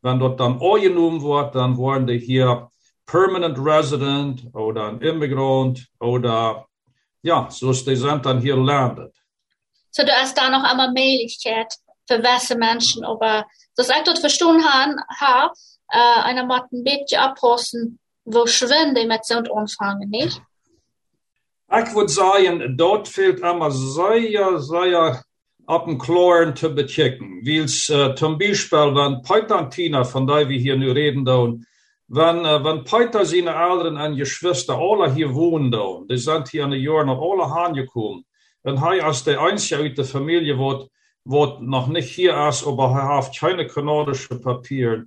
wenn 0.00 0.20
dort 0.20 0.38
dann 0.38 0.62
angenommen 0.62 1.20
wird, 1.22 1.56
dann 1.56 1.76
wollen 1.76 2.06
die 2.06 2.20
hier 2.20 2.70
permanent 3.04 3.58
resident 3.58 4.44
oder 4.54 4.90
ein 4.90 5.00
Immigrant 5.00 5.84
oder 5.98 6.66
ja, 7.22 7.48
so 7.50 7.72
die 7.72 7.96
sind 7.96 8.24
dann 8.24 8.40
hier 8.40 8.56
landet. 8.56 9.16
So 9.90 10.04
du 10.04 10.12
hast 10.12 10.38
da 10.38 10.48
noch 10.48 10.62
einmal 10.62 10.92
Möglichkeit 10.92 11.74
für 12.06 12.22
welche 12.22 12.54
Menschen, 12.54 13.04
aber 13.04 13.44
das 13.74 13.88
ich 13.88 14.04
dort 14.04 14.20
verstanden 14.20 14.64
habe, 14.64 15.52
äh, 15.88 16.22
einer 16.22 16.48
ein 16.48 16.84
bisschen 16.84 17.18
abpassen, 17.18 17.98
wo 18.24 18.46
schwinde 18.46 19.04
mit 19.04 19.24
so 19.24 19.38
anfangen, 19.52 20.10
nicht? 20.10 20.40
Ich 21.70 21.94
würde 21.94 22.08
sagen, 22.08 22.76
dort 22.76 23.08
fehlt 23.08 23.40
immer 23.40 23.70
sehr, 23.70 24.58
sehr 24.60 25.22
ab 25.66 25.86
dem 25.86 25.98
Kloren 25.98 26.54
zu 26.54 26.74
bechecken. 26.74 27.40
Weil 27.42 27.64
äh, 27.64 28.14
zum 28.14 28.38
Beispiel, 28.38 28.94
wenn 28.94 29.22
Peutantina, 29.22 30.04
von 30.04 30.26
der 30.26 30.48
wir 30.48 30.58
hier 30.58 30.76
nur 30.76 30.94
reden, 30.94 31.24
dann, 31.24 31.66
wenn, 32.08 32.44
äh, 32.44 32.62
wenn 32.62 32.84
Peter 32.84 33.24
seine 33.24 33.54
Eltern 33.54 33.96
und 33.96 34.16
Geschwister 34.16 34.78
alle 34.78 35.12
hier 35.12 35.34
wohnen, 35.34 35.70
dann, 35.70 36.06
die 36.08 36.18
sind 36.18 36.48
hier 36.48 36.64
in 36.64 36.72
den 36.72 36.82
Jahren 36.82 37.06
noch 37.06 37.20
alle 37.20 37.44
angekommen, 37.44 38.24
und 38.62 38.78
er 38.78 39.04
als 39.04 39.24
der 39.24 39.40
Einzige 39.40 39.90
aus 39.90 39.94
der 39.94 40.04
Familie 40.06 40.58
wird, 40.58 40.88
wird 41.24 41.60
noch 41.60 41.86
nicht 41.86 42.08
hier 42.08 42.34
ist, 42.48 42.66
aber 42.66 42.84
er 42.84 43.16
hat 43.16 43.38
keine 43.38 43.66
kanadische 43.66 44.40
Papiere. 44.40 45.04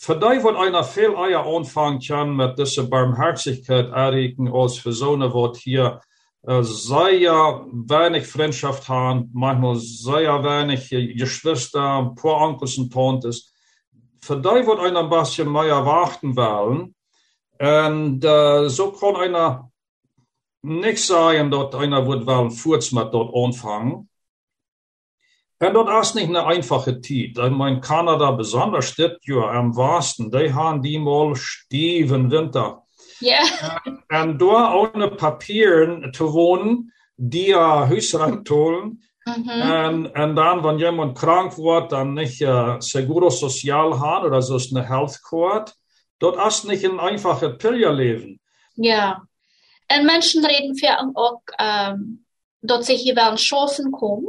Für 0.00 0.14
die 0.14 0.42
wird 0.44 0.56
einer 0.56 0.84
viel 0.84 1.12
eher 1.12 1.44
anfangen 1.44 1.98
kann 1.98 2.36
mit 2.36 2.56
dieser 2.56 2.84
Barmherzigkeit 2.84 3.90
erregen, 3.90 4.48
als 4.48 4.78
für 4.78 4.92
so 4.92 5.14
eine, 5.14 5.34
wird 5.34 5.56
hier 5.56 6.00
äh, 6.46 6.62
sehr 6.62 7.66
wenig 7.72 8.28
Freundschaft 8.28 8.88
haben, 8.88 9.28
manchmal 9.34 9.74
sehr 9.74 10.44
wenig 10.44 10.88
Geschwister, 11.18 11.98
ein 11.98 12.14
paar 12.14 12.42
Onkels 12.42 12.78
und 12.78 12.92
Tantes. 12.92 13.52
Die 14.22 14.34
wird 14.34 14.78
einer 14.78 15.00
ein 15.00 15.10
bisschen 15.10 15.50
mehr 15.50 15.64
erwarten 15.64 16.36
wollen. 16.36 16.94
Und 17.58 18.24
äh, 18.24 18.68
so 18.68 18.92
kann 18.92 19.16
einer 19.16 19.72
nicht 20.62 21.04
sagen, 21.04 21.50
dass 21.50 21.74
einer 21.74 22.06
wird 22.06 22.24
wollen, 22.24 22.56
kurz 22.56 22.92
mit 22.92 23.12
dort 23.12 23.34
anfangen. 23.34 24.07
Und 25.60 25.74
das 25.74 26.08
ist 26.08 26.14
nicht 26.14 26.28
eine 26.28 26.46
einfache 26.46 27.00
Zeit. 27.00 27.36
Ich 27.36 27.50
meine, 27.50 27.80
Kanada, 27.80 28.30
besonders 28.30 28.94
das 28.94 29.12
Jahr 29.22 29.52
am 29.52 29.76
Westen, 29.76 30.30
die 30.30 30.52
haben 30.52 30.82
die 30.82 30.98
mal 30.98 31.34
stieven 31.34 32.30
Winter. 32.30 32.84
Ja. 33.20 33.40
Und 33.84 34.40
da 34.40 34.74
ohne 34.74 35.08
Papieren 35.08 36.12
zu 36.12 36.32
wohnen, 36.32 36.92
die 37.16 37.48
ja 37.48 37.88
Hausrang 37.88 38.44
holen. 38.48 39.02
Mhm. 39.26 39.50
Und, 39.50 40.06
und 40.06 40.36
dann, 40.36 40.64
wenn 40.64 40.78
jemand 40.78 41.18
krank 41.18 41.58
wird, 41.58 41.92
dann 41.92 42.14
nicht 42.14 42.40
uh, 42.40 42.80
Seguro 42.80 43.28
Social 43.28 43.98
hat 43.98 44.22
oder 44.22 44.40
so 44.40 44.56
ist 44.56 44.74
eine 44.74 44.88
Health 44.88 45.20
Card. 45.28 45.74
Dort 46.20 46.46
ist 46.46 46.64
nicht 46.66 46.84
ein 46.84 47.00
einfaches 47.00 47.58
Pilgerleben. 47.58 48.40
Ja. 48.76 49.22
Und 49.92 50.06
Menschen 50.06 50.44
reden 50.44 50.76
für 50.76 50.98
auch, 51.14 51.40
ähm, 51.58 52.24
dass 52.62 52.86
sie 52.86 52.96
hier 52.96 53.16
werden 53.16 53.38
schaffen 53.38 53.90
kommen. 53.90 54.28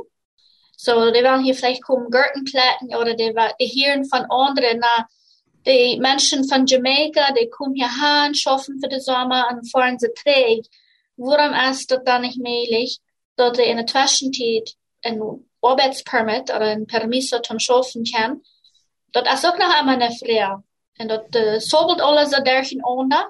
So, 0.82 1.12
die 1.12 1.22
werden 1.24 1.44
hier 1.44 1.56
vielleicht 1.56 1.84
kommen 1.84 2.10
Gürtenplätten 2.10 2.96
oder 2.96 3.14
die, 3.14 3.36
die 3.60 3.84
hören 3.84 4.06
von 4.06 4.22
anderen, 4.30 4.80
na, 4.80 5.10
die 5.66 6.00
Menschen 6.00 6.48
von 6.48 6.66
Jamaica, 6.66 7.34
die 7.34 7.50
kommen 7.50 7.76
hier 7.76 7.90
hin, 7.90 8.34
schaffen 8.34 8.80
für 8.82 8.88
den 8.88 9.02
Sommer 9.02 9.50
und 9.52 9.70
fahren 9.70 10.00
sie 10.00 10.08
träg. 10.14 10.66
Warum 11.18 11.54
ist 11.70 11.92
das 11.92 12.00
dann 12.06 12.22
nicht 12.22 12.38
möglich, 12.38 13.00
dass 13.36 13.58
sie 13.58 13.64
in 13.64 13.76
der 13.76 13.88
Zwischenzeit 13.88 14.70
ein 15.04 15.22
Arbeitspermit 15.62 16.50
oder 16.50 16.68
ein 16.68 16.88
Permis 16.88 17.30
zum 17.46 17.60
Schaffen 17.60 18.06
kann? 18.06 18.42
Das 19.12 19.34
ist 19.34 19.46
auch 19.50 19.58
noch 19.58 19.78
einmal 19.78 20.02
eine 20.02 20.16
Frage. 20.16 20.64
Und 20.98 21.10
das 21.10 21.26
uh, 21.36 21.60
sobelt 21.60 22.00
alles 22.00 22.32
so 22.32 22.42
derchen 22.42 22.82
ohne. 22.86 23.26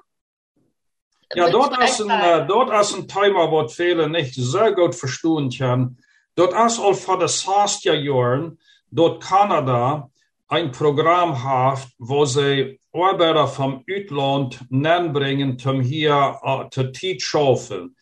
Ja, 1.33 1.49
dort 1.49 1.83
ist, 1.83 1.99
ein, 1.99 2.09
äh, 2.11 2.45
dort 2.45 2.69
ist 2.79 2.93
ein 2.93 3.07
Thema, 3.07 3.51
was 3.51 3.73
viele 3.73 4.07
nicht 4.07 4.35
sehr 4.35 4.71
gut 4.71 4.93
verstehen 4.93 5.49
können. 5.49 5.99
Dort 6.35 6.53
ist 6.53 6.79
auch 6.79 6.93
vor 6.93 7.19
den 7.19 7.27
60er 7.27 7.93
Jahren, 7.93 8.59
dort 8.91 9.23
Kanada, 9.23 10.09
ein 10.49 10.71
Programm 10.71 11.43
hat, 11.43 11.87
wo 11.99 12.25
sie 12.25 12.79
Arbeiter 12.91 13.47
vom 13.47 13.83
Utland 13.87 14.67
bringen, 15.13 15.57
um 15.63 15.81
hier 15.81 16.39
uh, 16.43 16.67
zu 16.71 16.91
schaffen. 17.19 17.95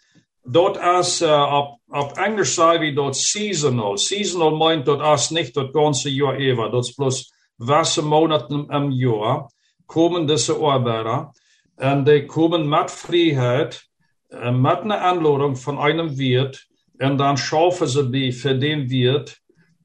Dort 0.45 0.77
ist, 0.77 1.21
uh, 1.21 1.25
auf, 1.25 1.79
auf 1.89 2.17
Englisch 2.17 2.55
sagen 2.55 2.81
wir 2.81 2.95
dort 2.95 3.15
seasonal. 3.15 3.97
Seasonal 3.97 4.51
meint 4.51 4.87
dort 4.87 5.19
ist 5.19 5.31
nicht 5.31 5.57
das 5.57 5.73
ganze 5.73 6.09
Jahr 6.09 6.37
über, 6.37 6.69
dort 6.69 6.95
bloß 6.95 7.29
gewisse 7.59 8.01
Monate 8.01 8.65
im 8.71 8.91
Jahr 8.91 9.49
kommen 9.87 10.27
diese 10.27 10.55
Arbeiter 10.55 11.33
und 11.75 12.05
die 12.05 12.25
kommen 12.27 12.69
mit 12.69 12.89
Freiheit, 12.89 13.83
uh, 14.31 14.51
mit 14.51 14.79
einer 14.79 15.01
Anladung 15.01 15.57
von 15.57 15.77
einem 15.77 16.17
Wirt 16.17 16.65
und 16.99 17.17
dann 17.17 17.37
schaffen 17.37 17.87
sie 17.87 18.11
die 18.11 18.31
für 18.31 18.55
den 18.55 18.89
Wirt 18.89 19.37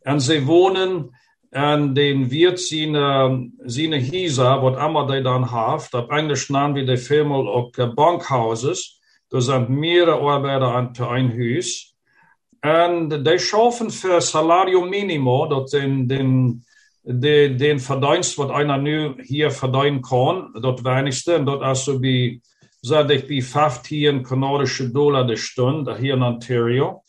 und 0.04 0.20
sie 0.20 0.46
wohnen 0.46 1.10
en 1.52 1.94
den 1.94 2.30
wird 2.30 2.58
seine, 2.58 3.50
seine 3.64 3.98
Hisa, 3.98 4.62
wat 4.62 4.82
immer 4.82 5.06
die 5.06 5.22
dann 5.22 5.50
haft, 5.50 5.94
auf 5.94 6.08
Englisch 6.08 6.48
nennen 6.48 6.74
wir 6.74 6.86
die 6.86 6.96
vielmal 6.96 7.46
auch 7.46 7.70
Bankhauses. 7.94 8.98
Da 9.28 9.40
sind 9.40 9.68
mehrere 9.68 10.20
Arbeiter 10.20 10.74
an 10.74 10.92
ein 10.98 11.32
Haus. 11.32 11.94
Und 12.64 13.26
die 13.26 13.38
schaffen 13.38 13.90
für 13.90 14.20
Salario 14.20 14.86
Minimo, 14.86 15.46
dort 15.46 15.72
den, 15.72 16.08
den, 16.08 16.64
den, 17.02 17.58
den 17.58 17.78
Verdienst, 17.78 18.38
was 18.38 18.50
einer 18.50 18.78
nu 18.78 19.16
hier 19.22 19.50
verdienen 19.50 20.00
kann, 20.00 20.54
dort 20.60 20.84
wenigste, 20.84 21.36
und 21.36 21.46
dort 21.46 21.70
ist 21.70 21.84
so 21.84 22.00
wie, 22.00 22.40
sag 22.80 23.10
ich, 23.10 23.28
wie 23.28 23.42
15 23.42 24.22
kanadische 24.22 24.88
Dollar 24.90 25.26
die 25.26 25.36
Stunde, 25.36 25.98
hier 25.98 26.14
in 26.14 26.22
Ontario. 26.22 27.01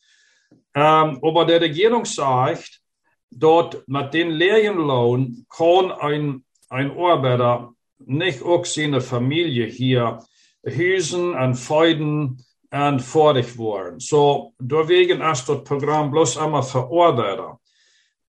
Ähm, 0.75 1.19
aber 1.21 1.45
der 1.45 1.61
Regierung 1.61 2.05
sagt, 2.05 2.81
dort 3.29 3.87
mit 3.87 4.13
den 4.13 4.31
Lehrjenlohn 4.31 5.45
kann 5.49 5.91
ein, 5.91 6.43
ein 6.69 6.91
Arbeiter 6.97 7.73
nicht 8.05 8.41
auch 8.43 8.65
seine 8.65 9.01
Familie 9.01 9.65
hier 9.65 10.19
hüsen 10.63 11.35
und 11.35 11.55
feuden 11.55 12.43
und 12.71 12.99
fertig 13.01 13.57
worden. 13.57 13.99
So, 13.99 14.53
deswegen 14.59 15.21
ist 15.21 15.47
das 15.47 15.63
Programm 15.63 16.11
bloß 16.11 16.37
einmal 16.37 16.63
für 16.63 16.89
Arbeiter. 16.91 17.59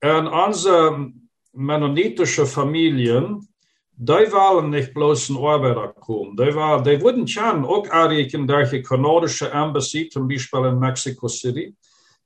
Und 0.02 0.28
unsere 0.28 1.12
mennonitische 1.54 2.44
Familien, 2.44 3.48
die 3.96 4.12
wollen 4.12 4.70
nicht 4.70 4.92
bloß 4.92 5.30
ein 5.30 5.38
Arbeiter 5.38 5.88
kommen. 5.94 6.36
Die, 6.36 6.54
war, 6.54 6.82
die 6.82 7.00
würden 7.00 7.24
gerne 7.24 7.66
auch 7.66 7.86
erreichen, 7.86 8.46
durch 8.46 8.70
die 8.70 8.82
kanadische 8.82 9.50
Embassy, 9.50 10.08
zum 10.08 10.28
Beispiel 10.28 10.64
in 10.66 10.78
Mexico 10.78 11.28
City 11.28 11.74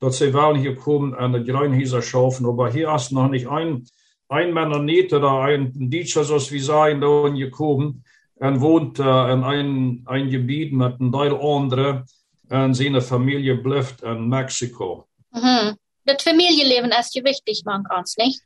dat 0.00 0.14
sie 0.14 0.32
wollen 0.32 0.60
hier 0.60 0.76
kommen 0.76 1.14
an 1.14 1.32
de 1.32 1.44
Greinhäuser 1.44 2.02
schaffen, 2.02 2.46
aber 2.46 2.70
hier 2.70 2.94
ist 2.94 3.12
noch 3.12 3.28
nicht 3.28 3.48
ein, 3.48 3.86
ein 4.28 4.52
Mennonit 4.52 5.12
oder 5.12 5.40
ein 5.40 5.72
Deutscher, 5.90 6.24
so 6.24 6.38
wie 6.50 6.60
sein, 6.60 7.00
da 7.00 7.28
gekommen 7.28 8.04
und 8.36 8.60
wohnt 8.60 8.98
äh, 8.98 9.32
in 9.32 9.44
ein, 9.44 10.02
ein 10.06 10.30
Gebiet 10.30 10.72
mit 10.72 11.00
einem 11.00 11.12
Teil 11.12 11.34
andere 11.34 12.04
und 12.50 12.74
seine 12.74 13.00
Familie 13.00 13.56
bleibt 13.56 14.02
in 14.02 14.28
Mexiko. 14.28 15.06
Mhm. 15.32 15.76
Das 16.04 16.22
Familienleben 16.22 16.90
ist 16.92 17.14
ja 17.14 17.24
wichtig, 17.24 17.62
man 17.64 17.84
ganz 17.84 18.16
nicht? 18.16 18.40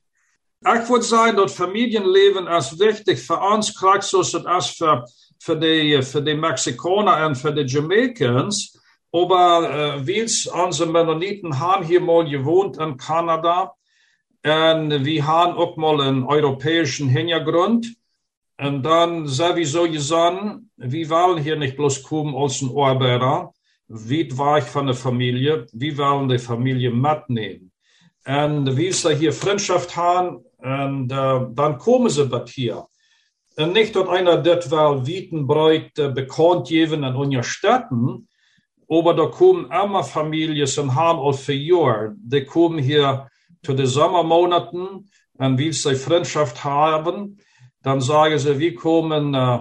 Ich 0.64 0.88
würde 0.88 1.04
sagen, 1.04 1.36
das 1.36 1.54
Familienleben 1.54 2.46
ist 2.46 2.78
wichtig 2.78 3.20
für 3.20 3.38
uns, 3.38 3.74
gleich 3.74 4.02
so 4.02 4.20
ist 4.20 4.34
für, 4.76 5.04
für 5.38 5.56
die, 5.56 6.00
für 6.02 6.22
die 6.22 6.34
Mexikaner 6.34 7.26
und 7.26 7.36
für 7.36 7.52
die 7.52 7.62
Jamaicans. 7.62 8.78
Aber 9.12 10.00
äh, 10.06 10.22
unsere 10.64 10.90
Mennoniten 10.90 11.60
haben 11.60 11.84
hier 11.84 12.00
mal 12.00 12.28
gewohnt 12.28 12.78
in 12.78 12.96
Kanada 12.96 13.74
und 14.44 15.04
wir 15.04 15.26
haben 15.26 15.52
auch 15.54 15.76
mal 15.76 16.00
einen 16.00 16.24
europäischen 16.24 17.08
Hintergrund. 17.08 17.94
Und 18.58 18.82
dann 18.82 19.26
sowieso 19.26 19.88
gesagt, 19.88 20.60
wir 20.76 21.10
wollen 21.10 21.42
hier 21.42 21.56
nicht 21.56 21.76
bloß 21.76 22.02
kommen 22.02 22.34
als 22.34 22.62
ein 22.62 22.70
Arbeiter, 22.76 23.52
wie 23.88 24.36
war 24.36 24.58
ich 24.58 24.64
von 24.64 24.86
der 24.86 24.94
Familie, 24.94 25.66
wir 25.72 25.98
wollen 25.98 26.28
die 26.28 26.38
Familie 26.38 26.90
mitnehmen. 26.90 27.72
Und 28.24 28.76
wie 28.76 28.92
sie 28.92 29.14
hier 29.16 29.32
Freundschaft 29.32 29.96
haben, 29.96 30.44
und 30.58 31.10
äh, 31.10 31.40
dann 31.50 31.78
kommen 31.78 32.08
sie 32.08 32.28
das 32.28 32.50
hier. 32.50 32.86
Und 33.56 33.72
nicht, 33.72 33.96
dass 33.96 34.08
einer 34.08 34.38
das 34.38 34.70
will, 34.70 35.06
Wietenbräut 35.06 35.98
äh, 35.98 36.08
bekannt 36.08 36.68
geben 36.68 37.02
in 37.02 37.14
unseren 37.14 37.42
Städten, 37.42 38.28
da 39.14 39.26
kommen 39.26 39.70
immer 39.70 40.04
Familien 40.04 40.68
und 40.78 40.94
haben 40.94 41.18
auch 41.18 41.32
für 41.32 41.54
Jahre, 41.54 42.14
die 42.18 42.44
kommen 42.44 42.78
hier 42.78 43.26
zu 43.64 43.72
den 43.72 43.86
Sommermonaten. 43.86 45.08
Und 45.38 45.58
wie 45.58 45.72
sie 45.72 45.94
Freundschaft 45.94 46.62
haben, 46.62 47.38
dann 47.82 48.02
sagen 48.02 48.38
sie, 48.38 48.58
wir 48.58 48.74
kommen 48.74 49.32
äh, 49.32 49.60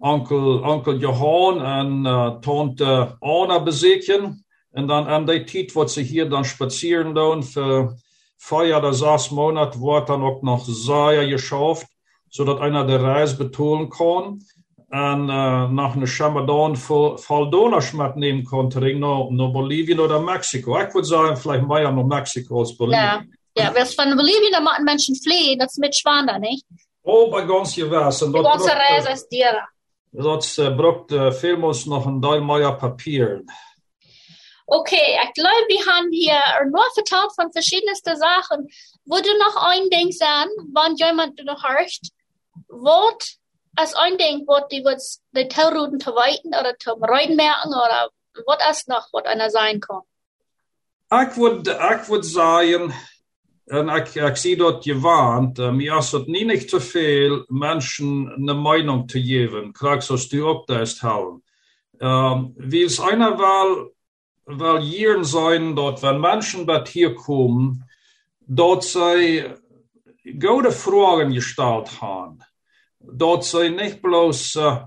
Onkel, 0.00 0.62
Onkel 0.62 1.02
Johann 1.02 1.56
und 1.58 2.06
äh, 2.06 2.40
Tante 2.40 3.16
Anna 3.20 3.58
besuchen 3.58 4.44
und 4.70 4.88
dann 4.88 5.08
an 5.08 5.26
der 5.26 5.44
Zeit, 5.44 5.74
wo 5.74 5.84
sie 5.84 6.04
hier 6.04 6.28
dann 6.28 6.44
spazieren 6.44 7.16
tun, 7.16 7.42
für 7.42 7.96
vier 8.38 8.78
oder 8.78 8.92
sechs 8.92 9.32
Monate, 9.32 9.80
wird 9.80 10.08
dann 10.08 10.22
auch 10.22 10.40
noch 10.42 10.64
sehr 10.64 11.26
geschafft, 11.26 11.88
sodass 12.30 12.60
einer 12.60 12.86
der 12.86 13.02
Reise 13.02 13.36
betonen 13.36 13.90
kann 13.90 14.40
en 14.88 15.28
uh, 15.28 15.70
nach 15.70 15.94
een 15.94 16.06
Ramadan 16.18 16.76
voll 16.76 17.50
Dollars 17.50 17.92
mitnehmen 17.92 18.44
konnte, 18.44 18.80
nach, 18.80 19.28
nach 19.30 19.52
Bolivien 19.52 20.00
oder 20.00 20.20
Mexiko. 20.20 20.78
Ich 20.80 20.94
würde 20.94 21.06
sagen, 21.06 21.36
vielleicht 21.36 21.66
mehr 21.66 21.90
nach 21.90 22.04
Mexiko 22.04 22.60
als 22.60 22.76
Bolivien. 22.76 23.34
Ja, 23.54 23.64
ja 23.64 23.74
was 23.74 23.94
von 23.94 24.16
Bolivien, 24.16 24.52
da 24.52 24.60
machen 24.60 24.84
Menschen 24.84 25.14
fliehen, 25.14 25.58
das 25.58 25.72
ist 25.72 25.78
mit 25.78 25.94
Schwander, 25.94 26.38
nicht? 26.38 26.64
Oh, 27.02 27.30
bei 27.30 27.42
ganz 27.42 27.74
gewiss. 27.74 28.18
Die 28.18 28.32
ganze 28.32 28.70
Reise 28.70 29.10
ist 29.12 29.28
dir. 29.28 29.58
Das 30.10 30.58
äh, 30.58 30.70
braucht 30.70 31.12
äh, 31.12 31.32
vielmals 31.32 31.84
noch 31.86 32.06
ein 32.06 32.20
Teil 32.22 32.40
mehr 32.40 32.72
Papier. 32.72 33.42
Okay, 34.66 35.18
ich 35.24 35.32
glaube, 35.34 35.64
wir 35.68 35.86
haben 35.86 36.10
hier 36.12 36.40
nur 36.70 36.84
verteilt 36.94 37.32
von 37.34 37.52
verschiedensten 37.52 38.16
Sachen. 38.16 38.68
Würde 39.04 39.28
noch 39.38 39.56
ein 39.56 39.88
Ding 39.90 40.12
sagen, 40.12 40.50
wenn 40.74 40.96
jemand 40.96 41.42
noch 41.44 41.62
hört, 41.62 42.00
Wort 42.68 43.38
als 43.78 43.94
ein 43.94 44.18
Ding, 44.18 44.44
was 44.46 44.66
die 44.70 44.84
was 44.84 45.22
die 45.32 45.46
Tauruden 45.46 46.00
zu 46.00 46.10
weiten 46.10 46.48
oder 46.48 46.76
zum 46.78 47.02
Reiten 47.02 47.36
merken 47.36 47.68
oder 47.68 48.10
was 48.44 48.70
ist 48.70 48.88
noch, 48.88 49.08
was 49.12 49.24
einer 49.26 49.50
sein 49.50 49.80
kann? 49.80 50.02
Ich 51.10 51.36
würde 51.36 52.24
sagen, 52.24 52.92
und 53.70 53.88
ich, 53.90 54.16
ich 54.16 54.36
sehe 54.36 54.56
dort 54.56 54.84
gewarnt, 54.84 55.58
mir 55.58 55.98
ist 55.98 56.12
es 56.12 56.26
nie 56.26 56.44
nicht 56.44 56.70
zu 56.70 56.80
viel, 56.80 57.44
Menschen 57.48 58.32
eine 58.32 58.54
Meinung 58.54 59.08
zu 59.08 59.20
geben, 59.20 59.72
gerade 59.72 60.02
so 60.02 60.16
du 60.16 60.48
auch 60.48 60.66
das 60.66 61.02
haben. 61.02 61.42
Ähm, 62.00 62.54
wie 62.58 62.82
es 62.82 63.00
einer 63.00 63.38
will, 63.38 63.92
will 64.46 64.80
hier 64.80 65.24
sein, 65.24 65.76
dort, 65.76 66.02
wenn 66.02 66.20
Menschen 66.20 66.66
bei 66.66 66.84
hier 66.84 67.14
kommen, 67.14 67.84
dort 68.46 68.84
sei 68.84 69.54
gute 70.38 70.72
Fragen 70.72 71.32
gestellt 71.32 72.00
haben 72.00 72.42
dat 73.00 73.44
sie 73.44 73.70
nicht 73.70 74.02
bloß 74.02 74.56
äh, 74.56 74.78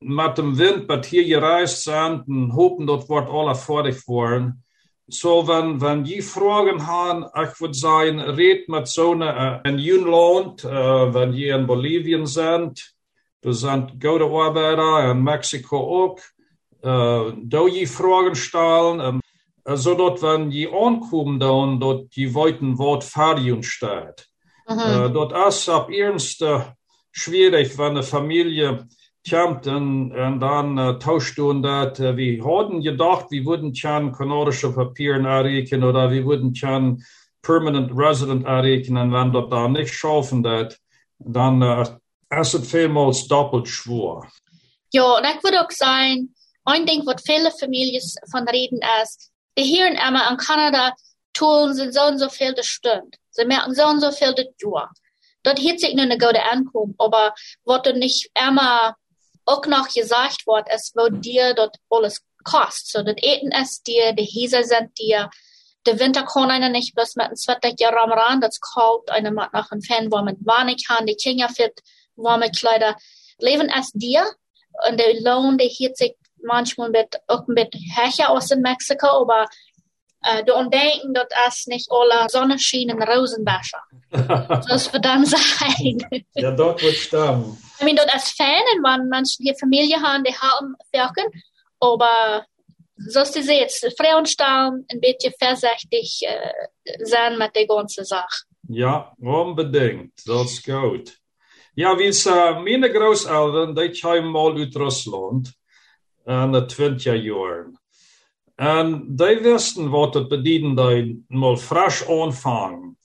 mit 0.00 0.38
dem 0.38 0.58
Wind 0.58 0.86
bei 0.86 1.00
hier 1.02 1.24
gereist 1.24 1.84
sind 1.84 2.26
und 2.28 2.54
hoffen, 2.54 2.86
dort 2.86 3.08
wird 3.08 3.28
alle 3.30 3.54
fertig 3.54 4.06
worden. 4.08 4.64
So, 5.08 5.46
wenn, 5.46 5.80
wenn 5.80 6.04
die 6.04 6.22
Fragen 6.22 6.86
haben, 6.86 7.26
ich 7.34 7.60
würde 7.60 7.74
sagen, 7.74 8.20
red 8.20 8.68
mit 8.68 8.88
so 8.88 9.12
einer, 9.12 9.62
äh, 9.64 9.68
in 9.68 9.78
Jünland, 9.78 10.64
äh, 10.64 10.68
wenn 11.14 11.32
die 11.32 11.48
in 11.48 11.66
Bolivien 11.66 12.26
sind, 12.26 12.94
da 13.42 13.52
sind 13.52 14.00
gute 14.00 14.24
Arbeiter 14.24 15.10
in 15.10 15.22
Mexiko 15.22 15.76
auch, 15.76 16.18
äh, 16.82 17.32
da 17.42 17.64
die 17.68 17.86
Fragen 17.86 18.34
stellen, 18.34 19.20
äh, 19.64 19.76
so 19.76 19.94
dort, 19.94 20.22
wenn 20.22 20.50
die 20.50 20.68
ankommen, 20.68 21.38
dann, 21.38 21.80
dort 21.80 22.14
die 22.16 22.34
weiten 22.34 22.78
Wort 22.78 23.04
fertig 23.04 23.66
steht. 23.66 24.28
Mhm. 24.68 24.78
Äh, 24.78 25.10
dort 25.10 25.32
ist 25.48 25.68
ab 25.68 25.90
ernste, 25.90 26.76
schwierig, 27.12 27.76
wenn 27.78 27.92
eine 27.92 28.02
Familie 28.02 28.88
kommt 29.28 29.66
und, 29.66 30.12
und 30.12 30.40
dann 30.40 30.78
äh, 30.78 30.98
tauscht 30.98 31.38
du 31.38 31.52
das. 31.60 32.00
Äh, 32.00 32.16
wir 32.16 32.44
hatten 32.44 32.82
gedacht, 32.82 33.26
wir 33.30 33.44
würden 33.44 33.74
schon 33.74 34.12
kanadische 34.12 34.72
Papiere 34.72 35.20
erreichen 35.20 35.84
oder 35.84 36.10
wir 36.10 36.24
würden 36.24 36.54
schon 36.54 37.04
Permanent 37.42 37.92
Resident 37.94 38.44
erreichen 38.46 38.96
und 38.96 39.12
wenn 39.12 39.32
das 39.32 39.48
da 39.50 39.68
nicht 39.68 39.94
schaffen, 39.94 40.42
das, 40.42 40.78
dann 41.18 41.62
äh, 41.62 41.84
ist 42.40 42.54
es 42.54 42.70
vielmals 42.70 43.28
doppelt 43.28 43.68
schwer. 43.68 44.22
Ja, 44.92 45.04
und 45.16 45.24
ich 45.24 45.42
würde 45.44 45.60
auch 45.60 45.70
sagen, 45.70 46.34
ein 46.64 46.86
Ding, 46.86 47.02
was 47.04 47.22
viele 47.24 47.50
Familien 47.50 48.02
von 48.30 48.48
reden, 48.48 48.80
ist, 49.02 49.30
die 49.58 49.64
hier 49.64 49.86
in 49.86 49.96
in 49.96 50.36
Kanada 50.36 50.92
tun 51.32 51.74
sie 51.74 51.90
so 51.92 52.02
und 52.02 52.18
so 52.18 52.28
viel 52.28 52.54
der 52.54 52.62
Stunde. 52.62 53.10
Sie 53.30 53.44
merken 53.44 53.74
so 53.74 53.86
und 53.86 54.00
so 54.00 54.12
viel 54.12 54.34
der 54.34 54.46
Jahr 54.62 54.90
dat 55.42 55.58
hielt 55.58 55.80
sich 55.80 55.94
nur 55.94 56.04
eine 56.04 56.18
gute 56.18 56.42
Ankunft, 56.42 56.94
aber 56.98 57.34
wurde 57.64 57.98
nicht 57.98 58.30
immer 58.34 58.96
auch 59.44 59.66
noch 59.66 59.88
gesagt 59.88 60.46
wird, 60.46 60.68
es 60.70 60.92
wird 60.94 61.24
dir 61.24 61.54
dort 61.54 61.76
alles 61.90 62.22
kostet. 62.44 62.86
So, 62.88 63.02
das 63.02 63.16
Eten 63.18 63.50
ist 63.52 63.86
dir, 63.86 64.12
die 64.12 64.24
Häuser 64.24 64.64
sind 64.64 64.96
dir, 64.98 65.30
der 65.86 65.98
Winter 65.98 66.24
kann 66.24 66.50
einer 66.50 66.68
nicht 66.68 66.94
bloß 66.94 67.16
mit 67.16 67.26
einem 67.26 67.36
Sweater 67.36 67.72
am 68.00 68.12
Rand, 68.12 68.44
das 68.44 68.60
kalt, 68.60 69.10
einer 69.10 69.32
macht 69.32 69.52
noch 69.52 69.70
ein 69.72 69.82
Fan, 69.82 70.12
wo 70.12 70.22
mit 70.22 70.38
warme 70.44 70.76
kann, 70.86 71.06
die 71.06 71.16
Kinder 71.16 71.48
fit, 71.48 71.80
warme 72.14 72.50
Kleider. 72.50 72.96
Leben 73.38 73.68
ist 73.68 73.92
dir, 73.94 74.24
und 74.88 74.98
der 74.98 75.20
Lohn, 75.20 75.58
der 75.58 75.66
hielt 75.66 75.96
sich 75.96 76.14
manchmal 76.42 76.90
mit, 76.90 77.16
auch 77.26 77.46
mit 77.46 77.74
Hecher 77.96 78.30
aus 78.30 78.50
in 78.50 78.60
Mexiko, 78.60 79.08
aber 79.08 79.48
äh, 80.22 80.44
du 80.44 80.68
denken, 80.68 81.12
dat 81.12 81.32
is 81.48 81.64
niet 81.64 81.88
alle 81.88 82.22
zonneschijnen 82.26 83.04
rozenbecher. 83.04 83.88
Zoals 84.64 84.90
we 84.90 84.98
dan 85.00 85.26
zijn. 85.26 86.26
ja, 86.32 86.50
dat 86.50 86.80
wordt 86.80 86.96
staan. 86.96 87.58
I 87.80 87.84
mean, 87.84 87.96
dat 87.96 88.14
is 88.14 88.30
fijn, 88.30 88.66
en 88.74 88.80
wanneer 88.80 89.06
mensen 89.06 89.44
die 89.44 89.54
Familie 89.54 89.96
haben, 89.96 90.22
die 90.22 90.36
haben 90.38 90.76
werken, 90.90 91.42
aber 91.78 92.46
zoals 92.94 93.32
je 93.32 93.42
ziet, 93.42 93.92
Frauen 93.94 94.26
staan 94.26 94.82
een 94.86 95.00
beetje 95.00 95.34
voorzichtig 95.36 96.20
äh, 96.20 96.68
zijn 96.82 97.36
met 97.36 97.54
die 97.54 97.72
ganze 97.72 98.04
Sache. 98.04 98.44
Ja, 98.68 99.14
unbedingt. 99.20 100.24
Dat 100.24 100.44
is 100.44 100.58
goed. 100.58 101.20
Ja, 101.74 101.96
wie 101.96 102.08
es 102.08 102.26
uh, 102.26 102.62
meine 102.62 102.90
Großeltern, 102.90 103.74
die 103.74 103.90
kamen 103.90 104.30
mal 104.30 104.56
uit 104.56 104.74
Russland 104.76 105.52
in 106.26 106.52
de 106.52 106.66
20 106.66 107.22
Jahren. 107.22 107.81
En 108.56 109.16
die 109.16 109.40
wisten 109.40 109.90
wat 109.90 110.14
het 110.14 110.28
betekende, 110.28 111.16
mal 111.28 111.56
frisch 111.56 112.06
anfangen. 112.08 112.96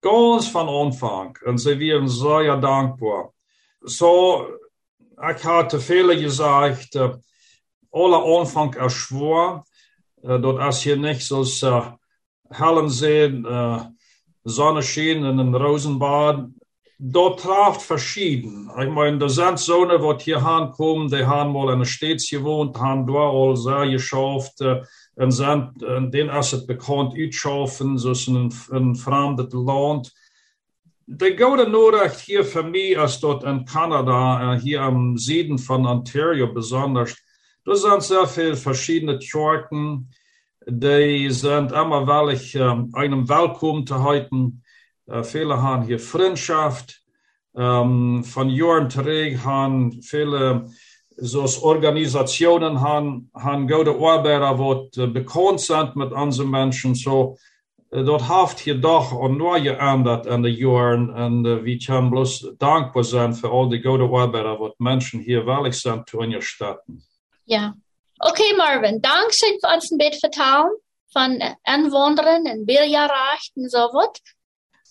Ganz 0.00 0.48
von 0.48 0.68
Anfang. 0.68 1.38
Und 1.46 1.58
sie 1.58 1.78
waren 1.78 2.08
sehr 2.08 2.56
dankbar. 2.56 3.32
So, 3.80 4.46
ich 5.16 5.44
hatte 5.44 5.80
viele 5.80 6.20
gesagt, 6.20 6.94
äh, 6.96 7.12
alle 7.92 8.38
Anfang 8.38 8.74
ist 8.74 8.94
schwer. 8.94 9.64
Äh, 10.22 10.38
dort 10.40 10.68
ist 10.68 10.82
hier 10.82 10.96
nicht 10.96 11.22
so 11.22 11.42
äh, 11.42 11.82
hellen 12.50 12.88
sehen, 12.88 13.44
äh, 13.44 13.80
Sonne 14.44 14.82
schien 14.82 15.24
in 15.24 15.40
einem 15.40 15.54
Rosenbad. 15.54 16.48
Dort 16.98 17.40
traf 17.40 17.84
verschieden. 17.84 18.70
Ich 18.80 18.88
meine, 18.88 19.28
sind 19.28 19.58
Sonne, 19.58 19.98
die 19.98 20.24
hier 20.24 20.44
ankommen, 20.44 21.08
die 21.08 21.26
haben 21.26 21.52
mal 21.52 21.76
der 21.76 21.84
Stadt 21.84 22.22
gewohnt, 22.30 22.78
haben 22.78 23.06
dort 23.06 23.58
sehr 23.58 23.88
geschafft. 23.90 24.60
Äh, 24.60 24.82
en, 25.16 25.32
zijn, 25.32 25.72
en 25.78 26.10
den 26.10 26.30
als 26.30 26.50
het 26.50 26.66
bekend 26.66 27.14
uitschaffen, 27.14 27.98
zoals 27.98 28.26
een, 28.26 28.52
een 28.68 28.96
vreemd 28.96 29.52
land. 29.52 30.12
De 31.04 31.36
gouden 31.36 31.70
nodig 31.70 32.24
hier 32.24 32.44
voor 32.44 32.64
mij, 32.64 32.98
als 32.98 33.20
dat 33.20 33.44
in 33.44 33.64
Canada, 33.64 34.58
hier 34.58 34.80
am 34.80 35.16
Süden 35.18 35.58
von 35.58 35.86
Ontario 35.86 36.52
besonders, 36.52 37.22
da 37.62 37.74
sind 37.74 38.02
sehr 38.02 38.26
viele 38.26 38.56
verschiedene 38.56 39.18
Kirchen, 39.18 40.08
die 40.66 41.30
sind 41.30 41.72
immer 41.72 42.06
wellig 42.06 42.56
um, 42.56 42.88
einem 42.94 43.28
Willkommen 43.28 43.86
zu 43.86 44.02
halten. 44.02 44.63
Viele 45.22 45.62
haben 45.62 45.84
hier 45.84 46.00
Freundschaft. 46.00 47.00
Um, 47.56 48.24
von 48.24 48.50
Jahren 48.50 48.90
zurück 48.90 49.44
haben 49.44 50.02
viele 50.02 50.64
zoals 51.16 51.62
Organisationen 51.62 52.80
han, 52.80 53.28
han 53.32 53.68
goede 53.68 53.94
arbeidere 53.94 54.58
wat 54.58 54.96
uh, 54.96 55.06
bekend 55.06 55.60
zijn 55.60 55.90
met 55.94 56.12
onze 56.12 56.46
mensen. 56.46 56.96
So, 56.96 57.36
uh, 57.90 58.06
dat 58.06 58.22
heeft 58.22 58.60
hier 58.60 58.80
toch 58.80 59.12
een 59.22 59.36
nieuwe 59.36 59.78
aandacht 59.78 60.26
in 60.26 60.42
de 60.42 60.54
jaren. 60.54 61.14
En 61.14 61.44
uh, 61.44 61.62
we 61.62 61.76
kunnen 61.76 62.10
bloos 62.10 62.52
dankbaar 62.56 63.04
zijn 63.04 63.36
voor 63.36 63.50
al 63.50 63.68
die 63.68 63.82
goede 63.82 64.08
arbeidere 64.08 64.56
wat 64.56 64.74
mensen 64.76 65.18
hier 65.18 65.44
wellig 65.44 65.74
zijn 65.74 66.04
te 66.04 66.16
ondersteunen. 66.16 67.04
Ja, 67.44 67.76
Okay, 68.16 68.54
Marvin, 68.54 69.00
dankzij 69.00 69.56
voor 69.60 69.70
ons 69.70 69.90
een 69.90 69.96
beetje 69.96 70.18
vertalen 70.18 70.80
van 71.06 71.58
Anwonderen 71.62 72.44
en 72.44 72.64
Biljarrecht 72.64 73.50
en 73.54 73.68
so 73.68 73.90
wat. 73.90 74.20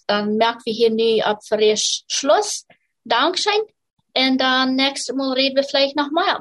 Dann 0.07 0.37
merken 0.37 0.61
wir 0.65 0.73
hier 0.73 0.91
nu 0.91 1.23
ab 1.23 1.39
frisch 1.47 2.03
Schluss. 2.07 2.65
Dankeschön. 3.03 3.61
Und 4.15 4.37
dann 4.39 4.75
nächstes 4.75 5.15
Mal 5.15 5.33
reden 5.33 5.55
wir 5.55 5.63
vielleicht 5.63 5.95
noch 5.95 6.11
mal. 6.11 6.39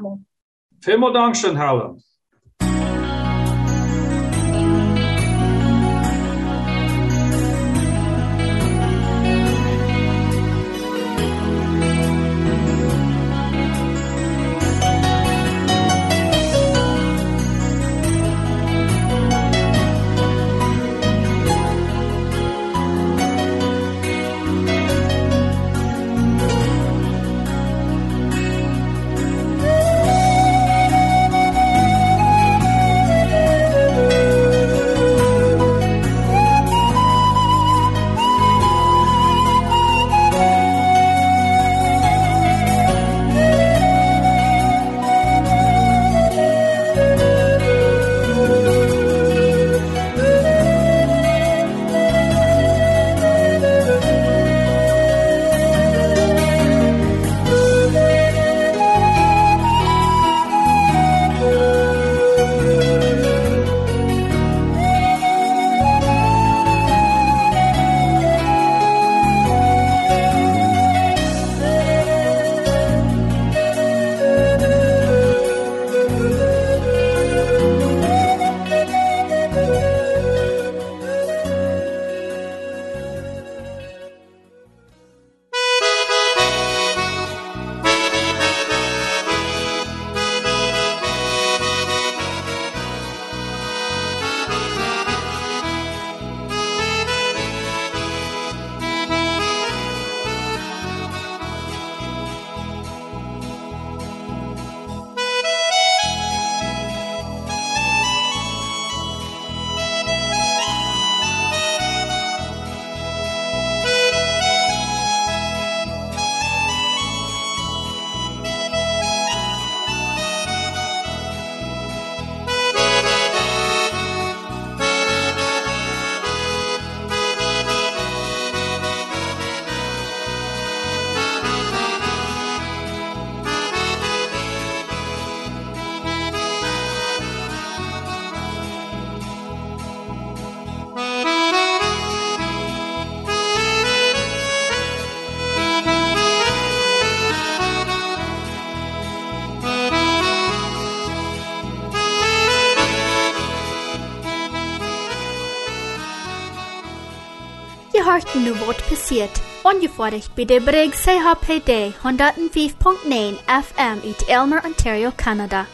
Je 158.22 158.28
harten 158.28 158.42
nu 158.42 158.66
wat 158.66 158.88
passiert. 158.88 159.40
Ongefährlich 159.62 160.30
bei 160.34 160.44
der 160.44 160.60
Brig 160.60 160.92
CHPD 160.92 161.92
105.9 162.02 163.38
FM 163.46 164.00
uit 164.04 164.28
Elmer, 164.28 164.64
Ontario, 164.64 165.10
Canada. 165.16 165.66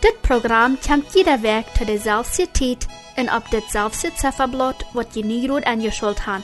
Dit 0.00 0.20
program 0.20 0.78
komt 0.86 1.14
jeder 1.14 1.42
Weg 1.42 1.64
zu 1.78 1.84
derselfde 1.84 2.50
tijd 2.50 2.86
en 3.14 3.34
op 3.34 3.50
ditzelfde 3.50 4.10
cijferblad 4.14 4.84
wat 4.92 5.14
je 5.14 5.24
nu 5.24 5.48
goed 5.48 5.64
aangeschult 5.64 6.18
han. 6.18 6.42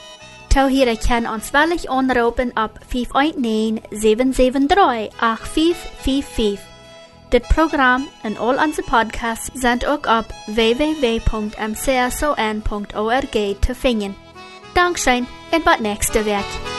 Tou 0.49 0.71
hier 0.71 0.99
kan 1.09 1.29
ons 1.29 1.51
wellig 1.51 1.87
aanroepen 1.87 2.51
op 2.55 2.79
519-773-8555. 2.87 2.89
Dit 7.29 7.47
program 7.55 8.09
en 8.23 8.37
al 8.37 8.55
onze 8.55 8.83
podcasts 8.91 9.51
zijn 9.55 9.87
ook 9.87 10.07
op 10.07 10.25
www.mcson.org 10.47 11.19
te 13.59 13.75
vinden. 13.75 14.24
Dankeschön 14.75 15.27
und 15.53 15.65
bis 15.65 15.81
nächste 15.81 16.27
Werk. 16.27 16.74